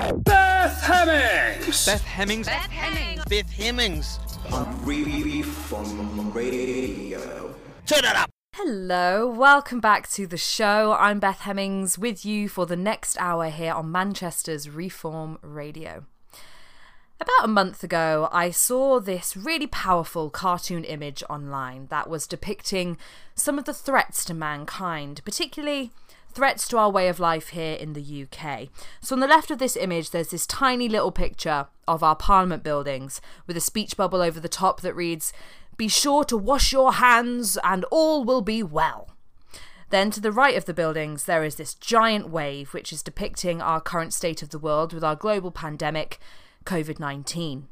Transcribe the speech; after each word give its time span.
Beth 0.00 0.82
Hemmings. 0.82 1.84
Beth 1.84 2.02
Hemmings. 2.04 2.46
Beth 2.46 2.70
Hemmings. 2.70 3.24
Beth 3.26 3.50
Hemmings. 3.50 4.18
Reform 4.82 6.32
Radio. 6.32 7.54
Turn 7.84 7.98
it 7.98 8.16
up. 8.16 8.30
Hello, 8.54 9.26
welcome 9.28 9.78
back 9.78 10.08
to 10.12 10.26
the 10.26 10.38
show. 10.38 10.96
I'm 10.98 11.20
Beth 11.20 11.40
Hemmings 11.40 11.98
with 11.98 12.24
you 12.24 12.48
for 12.48 12.64
the 12.64 12.76
next 12.76 13.18
hour 13.20 13.50
here 13.50 13.74
on 13.74 13.92
Manchester's 13.92 14.70
Reform 14.70 15.38
Radio. 15.42 16.06
About 17.20 17.44
a 17.44 17.48
month 17.48 17.84
ago, 17.84 18.30
I 18.32 18.50
saw 18.50 19.00
this 19.00 19.36
really 19.36 19.66
powerful 19.66 20.30
cartoon 20.30 20.84
image 20.84 21.22
online 21.28 21.88
that 21.90 22.08
was 22.08 22.26
depicting 22.26 22.96
some 23.34 23.58
of 23.58 23.66
the 23.66 23.74
threats 23.74 24.24
to 24.24 24.32
mankind, 24.32 25.20
particularly 25.26 25.92
threats 26.32 26.68
to 26.68 26.78
our 26.78 26.90
way 26.90 27.08
of 27.08 27.20
life 27.20 27.48
here 27.48 27.74
in 27.74 27.92
the 27.92 28.26
UK. 28.26 28.68
So, 29.00 29.14
on 29.14 29.20
the 29.20 29.26
left 29.26 29.50
of 29.50 29.58
this 29.58 29.76
image, 29.76 30.10
there's 30.10 30.30
this 30.30 30.46
tiny 30.46 30.88
little 30.88 31.12
picture 31.12 31.66
of 31.86 32.02
our 32.02 32.16
Parliament 32.16 32.62
buildings 32.62 33.20
with 33.46 33.56
a 33.56 33.60
speech 33.60 33.96
bubble 33.96 34.22
over 34.22 34.40
the 34.40 34.48
top 34.48 34.80
that 34.80 34.94
reads, 34.94 35.32
Be 35.76 35.88
sure 35.88 36.24
to 36.24 36.36
wash 36.36 36.72
your 36.72 36.94
hands 36.94 37.58
and 37.64 37.84
all 37.90 38.24
will 38.24 38.42
be 38.42 38.62
well. 38.62 39.10
Then, 39.90 40.10
to 40.12 40.20
the 40.20 40.32
right 40.32 40.56
of 40.56 40.66
the 40.66 40.74
buildings, 40.74 41.24
there 41.24 41.44
is 41.44 41.56
this 41.56 41.74
giant 41.74 42.30
wave 42.30 42.72
which 42.72 42.92
is 42.92 43.02
depicting 43.02 43.60
our 43.60 43.80
current 43.80 44.12
state 44.12 44.40
of 44.40 44.50
the 44.50 44.58
world 44.58 44.92
with 44.92 45.02
our 45.02 45.16
global 45.16 45.50
pandemic, 45.50 46.20
COVID 46.64 47.00
19. 47.00 47.66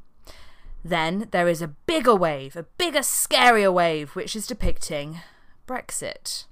Then 0.84 1.28
there 1.30 1.48
is 1.48 1.62
a 1.62 1.68
bigger 1.68 2.14
wave, 2.14 2.56
a 2.56 2.64
bigger, 2.64 3.00
scarier 3.00 3.72
wave, 3.72 4.16
which 4.16 4.34
is 4.34 4.46
depicting 4.46 5.20
Brexit. 5.66 6.46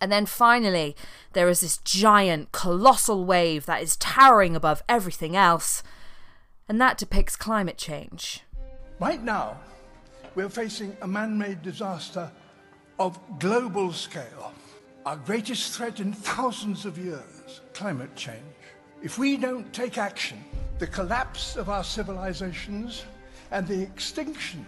And 0.00 0.12
then 0.12 0.26
finally, 0.26 0.96
there 1.32 1.48
is 1.48 1.60
this 1.60 1.78
giant, 1.78 2.52
colossal 2.52 3.24
wave 3.24 3.66
that 3.66 3.82
is 3.82 3.96
towering 3.96 4.54
above 4.54 4.82
everything 4.88 5.36
else, 5.36 5.82
and 6.68 6.80
that 6.80 6.98
depicts 6.98 7.36
climate 7.36 7.78
change. 7.78 8.42
Right 9.00 9.22
now, 9.22 9.58
we're 10.34 10.48
facing 10.48 10.96
a 11.02 11.08
man 11.08 11.36
made 11.36 11.62
disaster 11.62 12.30
of 12.98 13.18
global 13.38 13.92
scale. 13.92 14.52
Our 15.06 15.16
greatest 15.16 15.72
threat 15.72 16.00
in 16.00 16.12
thousands 16.12 16.84
of 16.84 16.98
years 16.98 17.60
climate 17.72 18.14
change. 18.14 18.42
If 19.02 19.18
we 19.18 19.36
don't 19.36 19.72
take 19.72 19.98
action, 19.98 20.44
the 20.78 20.86
collapse 20.86 21.56
of 21.56 21.68
our 21.68 21.84
civilizations 21.84 23.04
and 23.50 23.66
the 23.66 23.82
extinction 23.82 24.66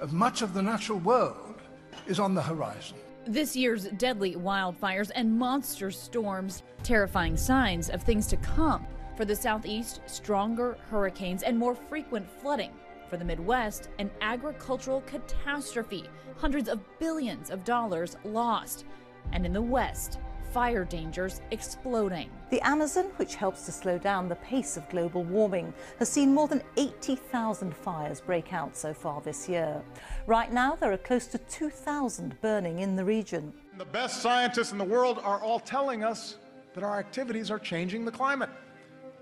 of 0.00 0.12
much 0.12 0.42
of 0.42 0.54
the 0.54 0.62
natural 0.62 0.98
world 0.98 1.60
is 2.06 2.18
on 2.18 2.34
the 2.34 2.42
horizon. 2.42 2.98
This 3.26 3.54
year's 3.54 3.84
deadly 3.84 4.34
wildfires 4.34 5.10
and 5.14 5.38
monster 5.38 5.90
storms, 5.90 6.62
terrifying 6.82 7.36
signs 7.36 7.90
of 7.90 8.02
things 8.02 8.26
to 8.28 8.36
come. 8.38 8.86
For 9.14 9.26
the 9.26 9.36
southeast, 9.36 10.00
stronger 10.06 10.78
hurricanes 10.88 11.42
and 11.42 11.58
more 11.58 11.74
frequent 11.74 12.26
flooding. 12.40 12.72
For 13.10 13.18
the 13.18 13.24
Midwest, 13.24 13.90
an 13.98 14.10
agricultural 14.22 15.02
catastrophe, 15.02 16.08
hundreds 16.38 16.68
of 16.68 16.80
billions 16.98 17.50
of 17.50 17.62
dollars 17.62 18.16
lost. 18.24 18.86
And 19.32 19.44
in 19.44 19.52
the 19.52 19.60
West, 19.60 20.18
fire 20.52 20.84
dangers 20.84 21.40
exploding. 21.52 22.28
The 22.50 22.60
Amazon, 22.66 23.06
which 23.16 23.36
helps 23.36 23.64
to 23.66 23.72
slow 23.72 23.98
down 23.98 24.28
the 24.28 24.36
pace 24.36 24.76
of 24.76 24.88
global 24.88 25.22
warming, 25.22 25.72
has 25.98 26.08
seen 26.08 26.34
more 26.34 26.48
than 26.48 26.62
80,000 26.76 27.74
fires 27.74 28.20
break 28.20 28.52
out 28.52 28.76
so 28.76 28.92
far 28.92 29.20
this 29.20 29.48
year. 29.48 29.80
Right 30.26 30.52
now, 30.52 30.74
there 30.74 30.92
are 30.92 30.98
close 30.98 31.26
to 31.28 31.38
2,000 31.38 32.40
burning 32.40 32.80
in 32.80 32.96
the 32.96 33.04
region. 33.04 33.52
The 33.78 33.84
best 33.84 34.20
scientists 34.22 34.72
in 34.72 34.78
the 34.78 34.84
world 34.84 35.20
are 35.22 35.40
all 35.40 35.60
telling 35.60 36.02
us 36.02 36.38
that 36.74 36.82
our 36.82 36.98
activities 36.98 37.50
are 37.50 37.58
changing 37.58 38.04
the 38.04 38.12
climate. 38.12 38.50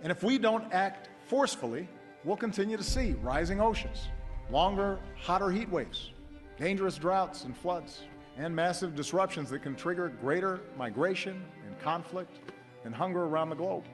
And 0.03 0.11
if 0.11 0.23
we 0.23 0.39
don't 0.39 0.73
act 0.73 1.11
forcefully, 1.27 1.89
we'll 2.25 2.37
continue 2.37 2.77
to 2.77 2.83
see 2.83 3.13
rising 3.23 3.61
oceans, 3.61 4.09
longer, 4.51 4.98
hotter 5.17 5.51
heat 5.51 5.69
waves, 5.69 6.13
dangerous 6.59 6.97
droughts 6.97 7.45
and 7.45 7.57
floods, 7.57 8.02
and 8.39 8.55
massive 8.55 8.95
disruptions 8.95 9.51
that 9.51 9.63
can 9.63 9.75
trigger 9.75 10.09
greater 10.21 10.61
migration 10.77 11.45
and 11.67 11.79
conflict 11.81 12.39
and 12.85 12.95
hunger 12.95 13.25
around 13.25 13.51
the 13.51 13.57
globe. 13.57 13.85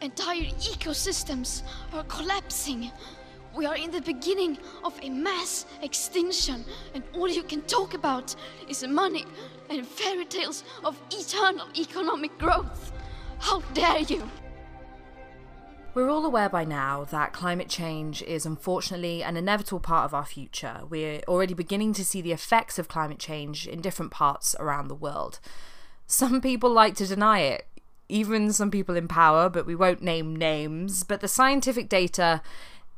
Entire 0.00 0.44
ecosystems 0.44 1.62
are 1.92 2.04
collapsing. 2.04 2.90
We 3.54 3.66
are 3.66 3.76
in 3.76 3.90
the 3.90 4.00
beginning 4.00 4.58
of 4.84 4.96
a 5.02 5.10
mass 5.10 5.66
extinction, 5.82 6.64
and 6.94 7.02
all 7.14 7.28
you 7.28 7.42
can 7.42 7.62
talk 7.62 7.94
about 7.94 8.34
is 8.68 8.86
money 8.86 9.24
and 9.68 9.84
fairy 9.84 10.24
tales 10.24 10.62
of 10.84 11.00
eternal 11.10 11.66
economic 11.76 12.38
growth. 12.38 12.92
How 13.40 13.60
dare 13.74 14.00
you! 14.00 14.28
We're 15.92 16.08
all 16.08 16.24
aware 16.24 16.48
by 16.48 16.64
now 16.64 17.02
that 17.10 17.32
climate 17.32 17.68
change 17.68 18.22
is 18.22 18.46
unfortunately 18.46 19.24
an 19.24 19.36
inevitable 19.36 19.80
part 19.80 20.04
of 20.04 20.14
our 20.14 20.24
future. 20.24 20.82
We're 20.88 21.20
already 21.26 21.52
beginning 21.52 21.94
to 21.94 22.04
see 22.04 22.20
the 22.20 22.30
effects 22.30 22.78
of 22.78 22.86
climate 22.86 23.18
change 23.18 23.66
in 23.66 23.80
different 23.80 24.12
parts 24.12 24.54
around 24.60 24.86
the 24.86 24.94
world. 24.94 25.40
Some 26.06 26.40
people 26.40 26.70
like 26.70 26.94
to 26.96 27.08
deny 27.08 27.40
it, 27.40 27.66
even 28.08 28.52
some 28.52 28.70
people 28.70 28.94
in 28.94 29.08
power, 29.08 29.48
but 29.48 29.66
we 29.66 29.74
won't 29.74 30.00
name 30.00 30.36
names. 30.36 31.02
But 31.02 31.22
the 31.22 31.28
scientific 31.28 31.88
data 31.88 32.40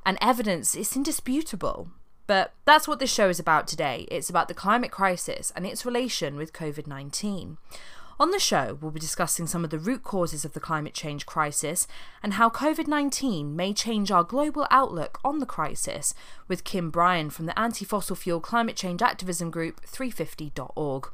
and 0.05 0.19
evidence 0.21 0.75
is 0.75 0.95
indisputable. 0.95 1.89
But 2.27 2.53
that's 2.67 2.87
what 2.87 2.99
this 2.99 3.13
show 3.13 3.31
is 3.31 3.41
about 3.41 3.67
today. 3.67 4.07
It's 4.11 4.29
about 4.29 4.49
the 4.49 4.55
climate 4.55 4.91
crisis 4.91 5.51
and 5.57 5.67
its 5.67 5.87
relation 5.87 6.37
with 6.37 6.53
COVID 6.53 6.87
19. 6.87 7.57
On 8.21 8.31
the 8.31 8.39
show, 8.39 8.79
we'll 8.81 8.91
be 8.91 9.01
discussing 9.01 9.47
some 9.47 9.65
of 9.65 9.71
the 9.71 9.79
root 9.79 10.03
causes 10.03 10.45
of 10.45 10.53
the 10.53 10.61
climate 10.61 10.95
change 10.95 11.27
crisis 11.27 11.87
and 12.23 12.35
how 12.35 12.51
COVID 12.51 12.87
19 12.87 13.57
may 13.57 13.73
change 13.73 14.11
our 14.11 14.23
global 14.23 14.67
outlook 14.71 15.19
on 15.25 15.39
the 15.39 15.47
crisis 15.47 16.15
with 16.47 16.65
Kim 16.65 16.91
Bryan 16.91 17.31
from 17.31 17.47
the 17.47 17.59
anti 17.59 17.85
fossil 17.85 18.15
fuel 18.15 18.41
climate 18.41 18.77
change 18.77 19.03
activism 19.03 19.51
group 19.51 19.81
350.org. 19.87 21.09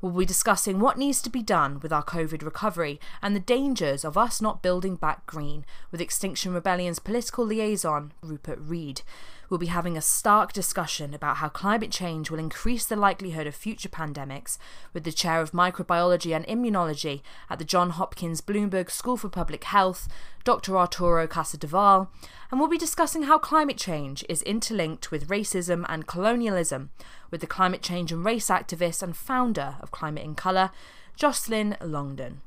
We'll 0.00 0.12
be 0.12 0.24
discussing 0.24 0.78
what 0.78 0.96
needs 0.96 1.20
to 1.22 1.30
be 1.30 1.42
done 1.42 1.80
with 1.80 1.92
our 1.92 2.04
COVID 2.04 2.42
recovery 2.42 3.00
and 3.20 3.34
the 3.34 3.40
dangers 3.40 4.04
of 4.04 4.16
us 4.16 4.40
not 4.40 4.62
building 4.62 4.94
back 4.94 5.26
green 5.26 5.66
with 5.90 6.00
Extinction 6.00 6.54
Rebellion's 6.54 7.00
political 7.00 7.44
liaison, 7.44 8.12
Rupert 8.22 8.60
Read. 8.60 9.02
We'll 9.48 9.58
be 9.58 9.66
having 9.66 9.96
a 9.96 10.02
stark 10.02 10.52
discussion 10.52 11.14
about 11.14 11.38
how 11.38 11.48
climate 11.48 11.90
change 11.90 12.30
will 12.30 12.38
increase 12.38 12.84
the 12.84 12.96
likelihood 12.96 13.46
of 13.46 13.54
future 13.54 13.88
pandemics 13.88 14.58
with 14.92 15.04
the 15.04 15.12
chair 15.12 15.40
of 15.40 15.52
microbiology 15.52 16.36
and 16.36 16.46
immunology 16.46 17.22
at 17.48 17.58
the 17.58 17.64
Johns 17.64 17.94
Hopkins 17.94 18.42
Bloomberg 18.42 18.90
School 18.90 19.16
for 19.16 19.30
Public 19.30 19.64
Health, 19.64 20.06
Dr. 20.44 20.76
Arturo 20.76 21.26
Casadevall, 21.26 22.08
and 22.50 22.60
we'll 22.60 22.68
be 22.68 22.76
discussing 22.76 23.22
how 23.22 23.38
climate 23.38 23.78
change 23.78 24.22
is 24.28 24.42
interlinked 24.42 25.10
with 25.10 25.28
racism 25.28 25.86
and 25.88 26.06
colonialism 26.06 26.90
with 27.30 27.40
the 27.40 27.46
climate 27.46 27.80
change 27.80 28.12
and 28.12 28.24
race 28.24 28.50
activist 28.50 29.02
and 29.02 29.16
founder 29.16 29.76
of 29.80 29.90
Climate 29.90 30.24
in 30.24 30.34
Colour, 30.34 30.70
Joycelyn 31.18 31.76
Longdon. 31.80 32.42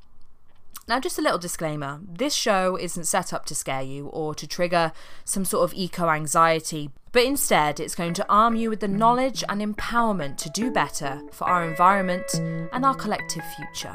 Now, 0.92 1.00
just 1.00 1.18
a 1.18 1.22
little 1.22 1.38
disclaimer 1.38 2.02
this 2.06 2.34
show 2.34 2.76
isn't 2.76 3.06
set 3.06 3.32
up 3.32 3.46
to 3.46 3.56
scare 3.56 3.82
you 3.82 4.08
or 4.08 4.36
to 4.36 4.46
trigger 4.46 4.92
some 5.24 5.46
sort 5.46 5.64
of 5.64 5.74
eco 5.74 6.10
anxiety, 6.10 6.90
but 7.14 7.24
instead 7.24 7.80
it's 7.80 7.96
going 7.96 8.14
to 8.16 8.28
arm 8.28 8.58
you 8.58 8.70
with 8.70 8.82
the 8.82 8.90
knowledge 8.90 9.42
and 9.48 9.62
empowerment 9.62 10.36
to 10.40 10.50
do 10.50 10.70
better 10.70 11.22
for 11.32 11.48
our 11.48 11.64
environment 11.64 12.30
and 12.34 12.84
our 12.84 12.94
collective 12.94 13.42
future. 13.56 13.94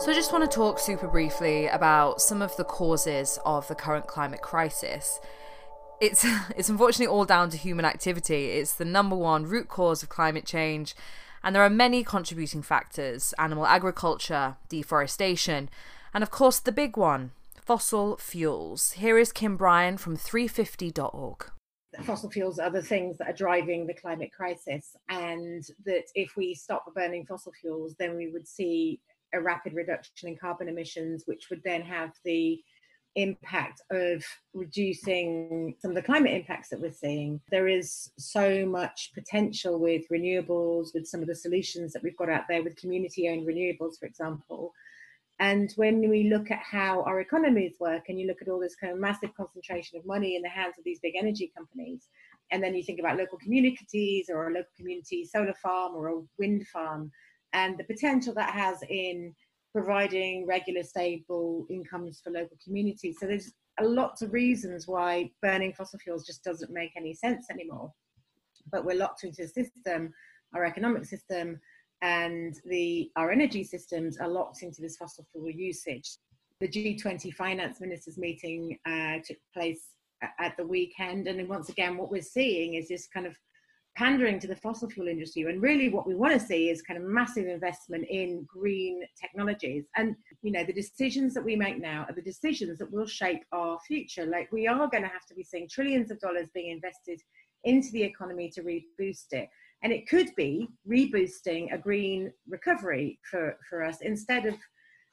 So, 0.00 0.10
I 0.10 0.14
just 0.14 0.32
want 0.32 0.42
to 0.42 0.52
talk 0.52 0.80
super 0.80 1.06
briefly 1.06 1.68
about 1.68 2.20
some 2.20 2.42
of 2.42 2.56
the 2.56 2.64
causes 2.64 3.38
of 3.46 3.68
the 3.68 3.76
current 3.76 4.08
climate 4.08 4.42
crisis. 4.42 5.20
It's, 6.00 6.24
it's 6.56 6.68
unfortunately 6.68 7.12
all 7.12 7.24
down 7.24 7.50
to 7.50 7.56
human 7.56 7.84
activity. 7.84 8.50
It's 8.50 8.74
the 8.74 8.84
number 8.84 9.16
one 9.16 9.44
root 9.44 9.68
cause 9.68 10.02
of 10.02 10.08
climate 10.08 10.46
change, 10.46 10.94
and 11.42 11.54
there 11.54 11.64
are 11.64 11.70
many 11.70 12.04
contributing 12.04 12.62
factors 12.62 13.34
animal 13.38 13.66
agriculture, 13.66 14.56
deforestation, 14.68 15.68
and 16.12 16.22
of 16.22 16.30
course, 16.30 16.58
the 16.58 16.72
big 16.72 16.96
one 16.96 17.32
fossil 17.60 18.16
fuels. 18.18 18.92
Here 18.92 19.18
is 19.18 19.32
Kim 19.32 19.56
Bryan 19.56 19.96
from 19.96 20.16
350.org 20.16 21.50
fossil 22.02 22.30
fuels 22.30 22.58
are 22.58 22.70
the 22.70 22.82
things 22.82 23.18
that 23.18 23.28
are 23.28 23.34
driving 23.34 23.86
the 23.86 23.94
climate 23.94 24.32
crisis, 24.32 24.96
and 25.08 25.64
that 25.84 26.04
if 26.14 26.36
we 26.36 26.54
stop 26.54 26.84
burning 26.94 27.24
fossil 27.26 27.52
fuels, 27.52 27.94
then 27.98 28.16
we 28.16 28.30
would 28.32 28.48
see 28.48 29.00
a 29.32 29.40
rapid 29.40 29.74
reduction 29.74 30.28
in 30.28 30.36
carbon 30.36 30.68
emissions, 30.68 31.24
which 31.26 31.50
would 31.50 31.62
then 31.64 31.82
have 31.82 32.10
the 32.24 32.60
impact 33.16 33.80
of 33.90 34.24
reducing 34.52 35.74
some 35.80 35.90
of 35.90 35.94
the 35.94 36.02
climate 36.02 36.32
impacts 36.32 36.68
that 36.68 36.80
we're 36.80 36.92
seeing. 36.92 37.40
There 37.50 37.68
is 37.68 38.10
so 38.18 38.66
much 38.66 39.12
potential 39.14 39.78
with 39.78 40.02
renewables, 40.12 40.94
with 40.94 41.06
some 41.06 41.20
of 41.20 41.26
the 41.26 41.34
solutions 41.34 41.92
that 41.92 42.02
we've 42.02 42.16
got 42.16 42.30
out 42.30 42.44
there 42.48 42.62
with 42.62 42.76
community 42.76 43.28
owned 43.28 43.46
renewables, 43.46 43.98
for 43.98 44.06
example. 44.06 44.72
And 45.40 45.72
when 45.76 46.08
we 46.08 46.30
look 46.30 46.50
at 46.50 46.60
how 46.60 47.02
our 47.02 47.20
economies 47.20 47.74
work, 47.80 48.04
and 48.08 48.20
you 48.20 48.26
look 48.26 48.40
at 48.40 48.48
all 48.48 48.60
this 48.60 48.76
kind 48.76 48.92
of 48.92 49.00
massive 49.00 49.34
concentration 49.36 49.98
of 49.98 50.06
money 50.06 50.36
in 50.36 50.42
the 50.42 50.48
hands 50.48 50.74
of 50.78 50.84
these 50.84 51.00
big 51.00 51.14
energy 51.16 51.52
companies, 51.56 52.08
and 52.52 52.62
then 52.62 52.74
you 52.74 52.82
think 52.82 53.00
about 53.00 53.18
local 53.18 53.38
communities 53.38 54.26
or 54.28 54.48
a 54.48 54.52
local 54.52 54.70
community 54.76 55.24
solar 55.24 55.54
farm 55.54 55.94
or 55.94 56.08
a 56.08 56.22
wind 56.38 56.66
farm, 56.68 57.10
and 57.52 57.76
the 57.78 57.84
potential 57.84 58.34
that 58.34 58.52
has 58.52 58.78
in 58.88 59.34
providing 59.74 60.46
regular, 60.46 60.84
stable 60.84 61.66
incomes 61.68 62.20
for 62.22 62.30
local 62.30 62.56
communities. 62.64 63.16
So 63.18 63.26
there's 63.26 63.52
a 63.80 63.84
lot 63.84 64.22
of 64.22 64.32
reasons 64.32 64.86
why 64.86 65.30
burning 65.42 65.72
fossil 65.72 65.98
fuels 65.98 66.24
just 66.24 66.44
doesn't 66.44 66.70
make 66.72 66.92
any 66.96 67.12
sense 67.12 67.46
anymore. 67.50 67.92
But 68.70 68.84
we're 68.84 68.96
locked 68.96 69.24
into 69.24 69.42
the 69.42 69.48
system, 69.48 70.12
our 70.54 70.64
economic 70.64 71.04
system, 71.06 71.58
and 72.02 72.54
the 72.66 73.10
our 73.16 73.32
energy 73.32 73.64
systems 73.64 74.18
are 74.18 74.28
locked 74.28 74.62
into 74.62 74.80
this 74.80 74.96
fossil 74.96 75.26
fuel 75.32 75.50
usage. 75.50 76.18
The 76.60 76.68
G20 76.68 77.34
finance 77.34 77.80
ministers 77.80 78.16
meeting 78.16 78.78
uh, 78.86 79.16
took 79.24 79.38
place 79.52 79.88
at 80.38 80.56
the 80.56 80.66
weekend, 80.66 81.26
and 81.26 81.38
then 81.38 81.48
once 81.48 81.68
again, 81.68 81.96
what 81.96 82.12
we're 82.12 82.22
seeing 82.22 82.74
is 82.74 82.88
this 82.88 83.08
kind 83.12 83.26
of 83.26 83.36
pandering 83.96 84.40
to 84.40 84.46
the 84.46 84.56
fossil 84.56 84.90
fuel 84.90 85.08
industry. 85.08 85.42
And 85.42 85.62
really, 85.62 85.88
what 85.88 86.06
we 86.06 86.14
want 86.14 86.32
to 86.32 86.40
see 86.40 86.68
is 86.68 86.82
kind 86.82 86.98
of 86.98 87.08
massive 87.08 87.46
investment 87.46 88.06
in 88.08 88.46
green 88.46 89.02
technologies. 89.20 89.84
And, 89.96 90.16
you 90.42 90.50
know, 90.50 90.64
the 90.64 90.72
decisions 90.72 91.34
that 91.34 91.44
we 91.44 91.56
make 91.56 91.80
now 91.80 92.04
are 92.08 92.14
the 92.14 92.22
decisions 92.22 92.78
that 92.78 92.92
will 92.92 93.06
shape 93.06 93.44
our 93.52 93.78
future. 93.86 94.26
Like, 94.26 94.50
we 94.52 94.66
are 94.66 94.88
going 94.88 95.02
to 95.02 95.08
have 95.08 95.26
to 95.28 95.34
be 95.34 95.44
seeing 95.44 95.68
trillions 95.68 96.10
of 96.10 96.20
dollars 96.20 96.48
being 96.54 96.70
invested 96.70 97.20
into 97.64 97.90
the 97.92 98.02
economy 98.02 98.50
to 98.50 98.62
reboost 98.62 99.32
it. 99.32 99.48
And 99.82 99.92
it 99.92 100.08
could 100.08 100.34
be 100.36 100.68
reboosting 100.88 101.72
a 101.72 101.78
green 101.78 102.32
recovery 102.48 103.20
for, 103.30 103.58
for 103.68 103.84
us 103.84 103.98
instead 104.00 104.46
of 104.46 104.54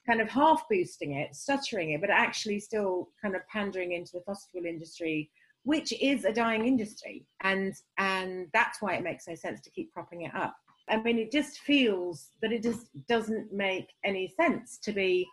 kind 0.07 0.21
of 0.21 0.29
half 0.29 0.63
boosting 0.69 1.13
it, 1.13 1.35
stuttering 1.35 1.91
it, 1.91 2.01
but 2.01 2.09
actually 2.09 2.59
still 2.59 3.09
kind 3.21 3.35
of 3.35 3.47
pandering 3.47 3.91
into 3.91 4.11
the 4.13 4.21
fossil 4.25 4.49
fuel 4.51 4.65
industry 4.65 5.29
which 5.63 5.93
is 6.01 6.25
a 6.25 6.33
dying 6.33 6.65
industry 6.65 7.25
and 7.41 7.73
and 7.97 8.47
that's 8.53 8.81
why 8.81 8.95
it 8.95 9.03
makes 9.03 9.27
no 9.27 9.35
sense 9.35 9.61
to 9.61 9.71
keep 9.71 9.91
propping 9.91 10.23
it 10.23 10.35
up. 10.35 10.55
I 10.89 10.97
mean 10.97 11.19
it 11.19 11.31
just 11.31 11.59
feels 11.59 12.29
that 12.41 12.51
it 12.51 12.63
just 12.63 12.87
doesn't 13.07 13.53
make 13.53 13.87
any 14.03 14.27
sense 14.27 14.79
to 14.83 14.91
be 14.91 15.27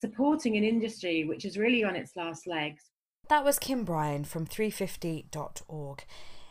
supporting 0.00 0.56
an 0.56 0.64
industry 0.64 1.24
which 1.24 1.44
is 1.44 1.56
really 1.56 1.84
on 1.84 1.96
its 1.96 2.16
last 2.16 2.46
legs. 2.46 2.84
That 3.28 3.44
was 3.44 3.58
kim 3.58 3.84
bryan 3.84 4.24
from 4.24 4.46
350.org 4.46 6.04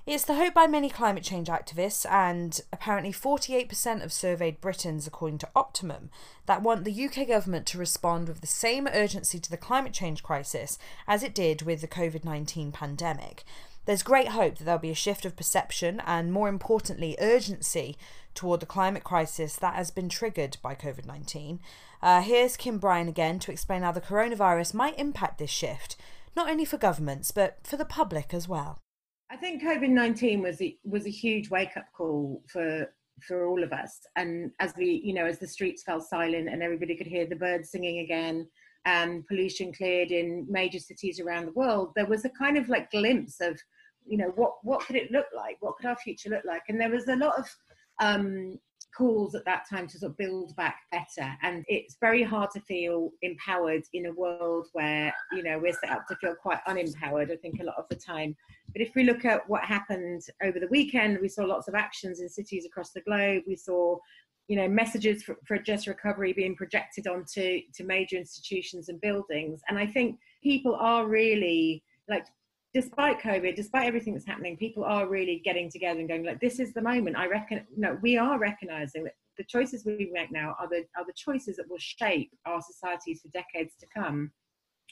it's 0.07 0.25
the 0.25 0.35
hope 0.35 0.55
by 0.55 0.65
many 0.65 0.89
climate 0.89 1.23
change 1.23 1.47
activists, 1.47 2.09
and 2.09 2.59
apparently 2.73 3.11
48% 3.11 4.03
of 4.03 4.11
surveyed 4.11 4.59
Britons, 4.59 5.05
according 5.05 5.37
to 5.39 5.49
Opinium, 5.55 6.09
that 6.47 6.63
want 6.63 6.83
the 6.83 7.05
UK 7.05 7.27
government 7.27 7.67
to 7.67 7.77
respond 7.77 8.27
with 8.27 8.41
the 8.41 8.47
same 8.47 8.87
urgency 8.87 9.39
to 9.39 9.49
the 9.49 9.57
climate 9.57 9.93
change 9.93 10.23
crisis 10.23 10.79
as 11.07 11.21
it 11.21 11.35
did 11.35 11.61
with 11.61 11.81
the 11.81 11.87
COVID 11.87 12.25
19 12.25 12.71
pandemic. 12.71 13.43
There's 13.85 14.03
great 14.03 14.29
hope 14.29 14.57
that 14.57 14.63
there'll 14.63 14.79
be 14.79 14.91
a 14.91 14.95
shift 14.95 15.25
of 15.25 15.35
perception 15.35 16.01
and, 16.05 16.33
more 16.33 16.49
importantly, 16.49 17.15
urgency 17.19 17.97
toward 18.33 18.59
the 18.59 18.65
climate 18.65 19.03
crisis 19.03 19.55
that 19.55 19.75
has 19.75 19.91
been 19.91 20.09
triggered 20.09 20.57
by 20.61 20.75
COVID 20.75 21.05
19. 21.05 21.59
Uh, 22.01 22.21
here's 22.21 22.57
Kim 22.57 22.79
Bryan 22.79 23.07
again 23.07 23.37
to 23.39 23.51
explain 23.51 23.83
how 23.83 23.91
the 23.91 24.01
coronavirus 24.01 24.73
might 24.73 24.97
impact 24.97 25.37
this 25.37 25.51
shift, 25.51 25.95
not 26.35 26.49
only 26.49 26.65
for 26.65 26.77
governments, 26.77 27.31
but 27.31 27.59
for 27.63 27.77
the 27.77 27.85
public 27.85 28.33
as 28.33 28.47
well. 28.47 28.79
I 29.31 29.37
think 29.37 29.63
COVID 29.63 29.89
nineteen 29.89 30.41
was 30.41 30.61
a, 30.61 30.77
was 30.83 31.05
a 31.05 31.09
huge 31.09 31.49
wake 31.49 31.77
up 31.77 31.85
call 31.95 32.43
for 32.47 32.87
for 33.21 33.47
all 33.47 33.63
of 33.63 33.71
us. 33.71 33.99
And 34.15 34.51
as 34.59 34.73
we, 34.77 35.01
you 35.05 35.13
know, 35.13 35.25
as 35.25 35.39
the 35.39 35.47
streets 35.47 35.83
fell 35.83 36.01
silent 36.01 36.49
and 36.49 36.61
everybody 36.61 36.95
could 36.95 37.07
hear 37.07 37.25
the 37.25 37.35
birds 37.35 37.71
singing 37.71 37.99
again, 37.99 38.47
and 38.85 39.25
pollution 39.27 39.71
cleared 39.71 40.11
in 40.11 40.45
major 40.49 40.79
cities 40.79 41.19
around 41.19 41.45
the 41.45 41.53
world, 41.53 41.91
there 41.95 42.07
was 42.07 42.25
a 42.25 42.29
kind 42.29 42.57
of 42.57 42.67
like 42.67 42.91
glimpse 42.91 43.39
of, 43.39 43.57
you 44.05 44.17
know, 44.17 44.33
what 44.35 44.55
what 44.63 44.81
could 44.85 44.97
it 44.97 45.11
look 45.11 45.27
like? 45.33 45.55
What 45.61 45.77
could 45.77 45.85
our 45.85 45.95
future 45.97 46.29
look 46.29 46.43
like? 46.45 46.63
And 46.67 46.81
there 46.81 46.89
was 46.89 47.07
a 47.07 47.15
lot 47.15 47.39
of 47.39 47.47
um, 47.99 48.57
calls 48.95 49.35
at 49.35 49.45
that 49.45 49.63
time 49.69 49.87
to 49.87 49.97
sort 49.97 50.11
of 50.11 50.17
build 50.17 50.55
back 50.55 50.81
better. 50.91 51.33
And 51.41 51.63
it's 51.67 51.97
very 51.99 52.23
hard 52.23 52.51
to 52.51 52.61
feel 52.61 53.11
empowered 53.21 53.83
in 53.93 54.07
a 54.07 54.13
world 54.13 54.67
where, 54.73 55.13
you 55.31 55.43
know, 55.43 55.59
we're 55.59 55.73
set 55.73 55.91
up 55.91 56.07
to 56.07 56.15
feel 56.17 56.35
quite 56.35 56.59
unempowered, 56.67 57.31
I 57.31 57.37
think, 57.37 57.59
a 57.59 57.65
lot 57.65 57.75
of 57.77 57.85
the 57.89 57.95
time. 57.95 58.35
But 58.73 58.81
if 58.81 58.93
we 58.95 59.03
look 59.03 59.25
at 59.25 59.47
what 59.49 59.63
happened 59.63 60.21
over 60.43 60.59
the 60.59 60.67
weekend, 60.67 61.19
we 61.21 61.29
saw 61.29 61.43
lots 61.43 61.67
of 61.67 61.75
actions 61.75 62.19
in 62.19 62.29
cities 62.29 62.65
across 62.65 62.91
the 62.91 63.01
globe. 63.01 63.43
We 63.47 63.55
saw 63.55 63.97
you 64.47 64.57
know 64.57 64.67
messages 64.67 65.23
for, 65.23 65.37
for 65.47 65.57
just 65.57 65.87
recovery 65.87 66.33
being 66.33 66.55
projected 66.55 67.07
onto 67.07 67.59
to 67.73 67.83
major 67.83 68.17
institutions 68.17 68.89
and 68.89 68.99
buildings 68.99 69.61
and 69.69 69.77
i 69.77 69.85
think 69.85 70.17
people 70.43 70.75
are 70.75 71.07
really 71.07 71.83
like 72.09 72.25
despite 72.73 73.19
COVID, 73.19 73.55
despite 73.55 73.87
everything 73.87 74.13
that's 74.13 74.25
happening, 74.25 74.57
people 74.57 74.83
are 74.83 75.07
really 75.07 75.41
getting 75.43 75.69
together 75.69 75.99
and 75.99 76.07
going 76.07 76.23
like, 76.23 76.39
"This 76.39 76.59
is 76.59 76.73
the 76.73 76.81
moment." 76.81 77.17
I 77.17 77.27
reckon. 77.27 77.65
No, 77.75 77.97
we 78.01 78.17
are 78.17 78.39
recognizing 78.39 79.03
that 79.03 79.15
the 79.37 79.43
choices 79.43 79.85
we 79.85 80.09
make 80.11 80.31
now 80.31 80.55
are 80.59 80.67
the 80.67 80.85
are 80.95 81.05
the 81.05 81.13
choices 81.13 81.57
that 81.57 81.69
will 81.69 81.79
shape 81.79 82.31
our 82.45 82.61
societies 82.61 83.21
for 83.21 83.29
decades 83.29 83.75
to 83.79 83.87
come, 83.93 84.31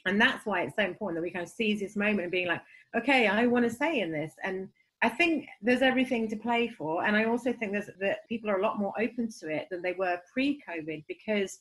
and 0.05 0.19
that's 0.19 0.45
why 0.45 0.61
it's 0.61 0.75
so 0.75 0.83
important 0.83 1.17
that 1.17 1.23
we 1.23 1.31
kind 1.31 1.43
of 1.43 1.51
seize 1.51 1.79
this 1.79 1.95
moment 1.95 2.23
and 2.23 2.31
being 2.31 2.47
like, 2.47 2.61
"Okay, 2.95 3.27
I 3.27 3.45
want 3.47 3.63
to 3.65 3.71
say 3.71 3.99
in 3.99 4.11
this." 4.11 4.33
And 4.43 4.69
I 5.01 5.09
think 5.09 5.47
there's 5.61 5.81
everything 5.81 6.27
to 6.29 6.35
play 6.35 6.67
for, 6.67 7.05
and 7.05 7.15
I 7.15 7.23
also 7.25 7.53
think 7.53 7.71
there's 7.71 7.89
that 7.99 8.27
people 8.27 8.49
are 8.49 8.59
a 8.59 8.61
lot 8.61 8.79
more 8.79 8.93
open 8.99 9.29
to 9.39 9.49
it 9.49 9.67
than 9.69 9.81
they 9.81 9.93
were 9.93 10.21
pre-COVID 10.33 11.05
because 11.07 11.59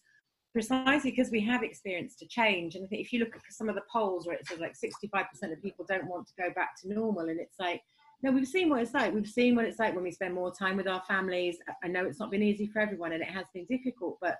precisely 0.53 1.11
because 1.11 1.31
we 1.31 1.41
have 1.41 1.63
experienced 1.63 2.23
a 2.23 2.27
change. 2.27 2.75
And 2.75 2.89
if 2.91 3.13
you 3.13 3.21
look 3.21 3.35
at 3.35 3.43
some 3.51 3.69
of 3.69 3.75
the 3.75 3.83
polls 3.93 4.27
where 4.27 4.37
it 4.37 4.47
says 4.47 4.61
like 4.61 4.75
65% 4.75 5.53
of 5.53 5.63
people 5.63 5.85
don't 5.89 6.07
want 6.07 6.27
to 6.29 6.33
go 6.39 6.51
back 6.55 6.81
to 6.81 6.93
normal, 6.93 7.29
and 7.29 7.41
it's 7.41 7.59
like, 7.59 7.83
no, 8.23 8.33
we've 8.33 8.49
seen 8.49 8.69
what 8.69 8.81
it's 8.81 8.95
like. 8.95 9.15
We've 9.15 9.29
seen 9.29 9.55
what 9.55 9.65
it's 9.65 9.79
like 9.79 9.95
when 9.95 10.03
we 10.03 10.11
spend 10.11 10.35
more 10.35 10.53
time 10.53 10.77
with 10.77 10.89
our 10.89 11.03
families. 11.07 11.59
I 11.85 11.89
know 11.89 12.05
it's 12.05 12.19
not 12.19 12.31
been 12.31 12.43
easy 12.43 12.67
for 12.67 12.81
everyone 12.81 13.13
and 13.13 13.23
it 13.23 13.29
has 13.29 13.47
been 13.55 13.67
difficult, 13.67 14.19
but 14.21 14.39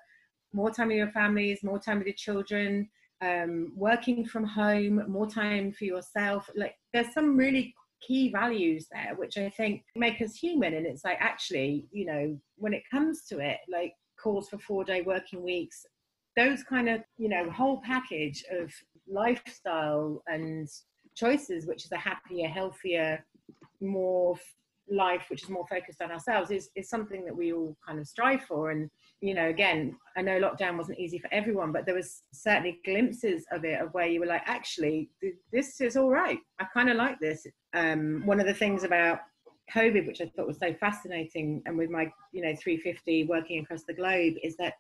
more 0.53 0.71
time 0.71 0.89
with 0.89 0.97
your 0.97 1.11
families, 1.11 1.63
more 1.63 1.79
time 1.79 1.99
with 1.99 2.09
your 2.09 2.17
children, 2.17 2.89
um, 3.21 3.73
working 3.77 4.25
from 4.25 4.45
home, 4.45 5.05
more 5.09 5.29
time 5.29 5.73
for 5.73 5.85
yourself. 5.85 6.51
Like 6.57 6.75
there's 6.93 7.13
some 7.13 7.37
really 7.37 7.75
key 8.01 8.31
values 8.31 8.87
there, 8.93 9.15
which 9.17 9.39
I 9.39 9.51
think 9.51 9.85
make 9.95 10.21
us 10.21 10.35
human. 10.35 10.75
And 10.75 10.87
it's 10.87 11.05
like, 11.05 11.19
actually, 11.21 11.87
you 11.93 12.07
know, 12.07 12.39
when 12.57 12.75
it 12.75 12.83
comes 12.91 13.25
to 13.27 13.39
it, 13.39 13.59
like 13.71 13.95
calls 14.21 14.49
for 14.49 14.59
four 14.59 14.85
day 14.85 15.03
working 15.03 15.43
weeks, 15.43 15.87
those 16.39 16.63
kind 16.63 16.89
of 16.89 17.03
you 17.17 17.29
know 17.29 17.51
whole 17.51 17.81
package 17.85 18.45
of 18.51 18.73
lifestyle 19.11 20.23
and 20.27 20.69
choices 21.15 21.67
which 21.67 21.85
is 21.85 21.93
a 21.93 21.97
happier 21.97 22.49
healthier 22.49 23.25
more 23.81 24.39
life 24.91 25.27
which 25.29 25.43
is 25.43 25.49
more 25.49 25.67
focused 25.67 26.01
on 26.01 26.11
ourselves 26.11 26.51
is, 26.51 26.71
is 26.75 26.89
something 26.89 27.25
that 27.25 27.37
we 27.37 27.53
all 27.53 27.77
kind 27.87 27.99
of 27.99 28.07
strive 28.07 28.43
for. 28.45 28.71
And 28.71 28.91
you 29.21 29.35
know 29.35 29.49
again 29.49 29.97
i 30.17 30.23
know 30.23 30.41
lockdown 30.41 30.77
wasn't 30.77 30.99
easy 30.99 31.19
for 31.19 31.29
everyone 31.33 31.73
but 31.73 31.85
there 31.85 31.95
was 31.95 32.23
certainly 32.33 32.79
glimpses 32.85 33.45
of 33.51 33.65
it 33.65 33.81
of 33.81 33.93
where 33.93 34.07
you 34.07 34.21
were 34.21 34.27
like 34.27 34.43
actually 34.47 35.11
this 35.53 35.81
is 35.81 35.97
all 35.97 36.09
right. 36.09 36.39
I 36.61 36.67
kind 36.73 36.89
of 36.89 36.97
like 36.97 37.19
this. 37.19 37.45
Um, 37.75 38.23
one 38.27 38.39
of 38.39 38.47
the 38.47 38.55
things 38.55 38.85
about 38.85 39.19
covid 39.75 40.07
which 40.07 40.21
i 40.23 40.31
thought 40.35 40.47
was 40.47 40.59
so 40.59 40.73
fascinating 40.75 41.63
and 41.67 41.77
with 41.77 41.91
my 41.91 42.11
you 42.33 42.43
know 42.43 42.55
350 42.57 43.25
working 43.25 43.59
across 43.63 43.83
the 43.83 43.93
globe 43.93 44.35
is 44.43 44.57
that 44.57 44.75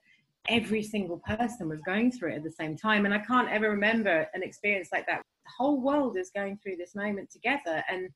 every 0.49 0.83
single 0.83 1.19
person 1.19 1.69
was 1.69 1.81
going 1.83 2.11
through 2.12 2.33
it 2.33 2.37
at 2.37 2.45
the 2.45 2.50
same 2.50 2.76
time. 2.76 3.05
And 3.05 3.14
I 3.14 3.19
can't 3.19 3.50
ever 3.50 3.71
remember 3.71 4.26
an 4.35 4.43
experience 4.43 4.88
like 4.93 5.07
that. 5.07 5.23
The 5.45 5.52
whole 5.57 5.81
world 5.81 6.17
is 6.17 6.31
going 6.35 6.59
through 6.62 6.76
this 6.76 6.95
moment 6.95 7.31
together. 7.31 7.83
And, 7.88 8.09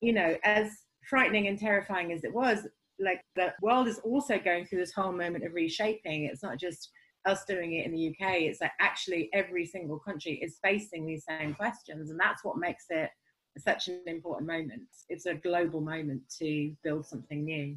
you 0.00 0.12
know, 0.12 0.36
as 0.44 0.70
frightening 1.08 1.48
and 1.48 1.58
terrifying 1.58 2.12
as 2.12 2.24
it 2.24 2.32
was, 2.32 2.66
like 2.98 3.20
the 3.34 3.52
world 3.62 3.88
is 3.88 3.98
also 3.98 4.38
going 4.38 4.66
through 4.66 4.78
this 4.78 4.92
whole 4.92 5.12
moment 5.12 5.44
of 5.44 5.54
reshaping. 5.54 6.24
It's 6.24 6.42
not 6.42 6.58
just 6.58 6.90
us 7.26 7.44
doing 7.44 7.74
it 7.74 7.86
in 7.86 7.92
the 7.92 8.08
UK, 8.08 8.42
it's 8.42 8.60
like 8.60 8.72
actually 8.80 9.28
every 9.32 9.66
single 9.66 9.98
country 9.98 10.34
is 10.34 10.58
facing 10.62 11.04
these 11.04 11.24
same 11.28 11.54
questions. 11.54 12.10
And 12.10 12.18
that's 12.18 12.44
what 12.44 12.56
makes 12.56 12.84
it 12.90 13.10
such 13.58 13.88
an 13.88 14.00
important 14.06 14.46
moment. 14.46 14.82
It's 15.08 15.26
a 15.26 15.34
global 15.34 15.80
moment 15.80 16.22
to 16.38 16.72
build 16.84 17.06
something 17.06 17.44
new. 17.44 17.76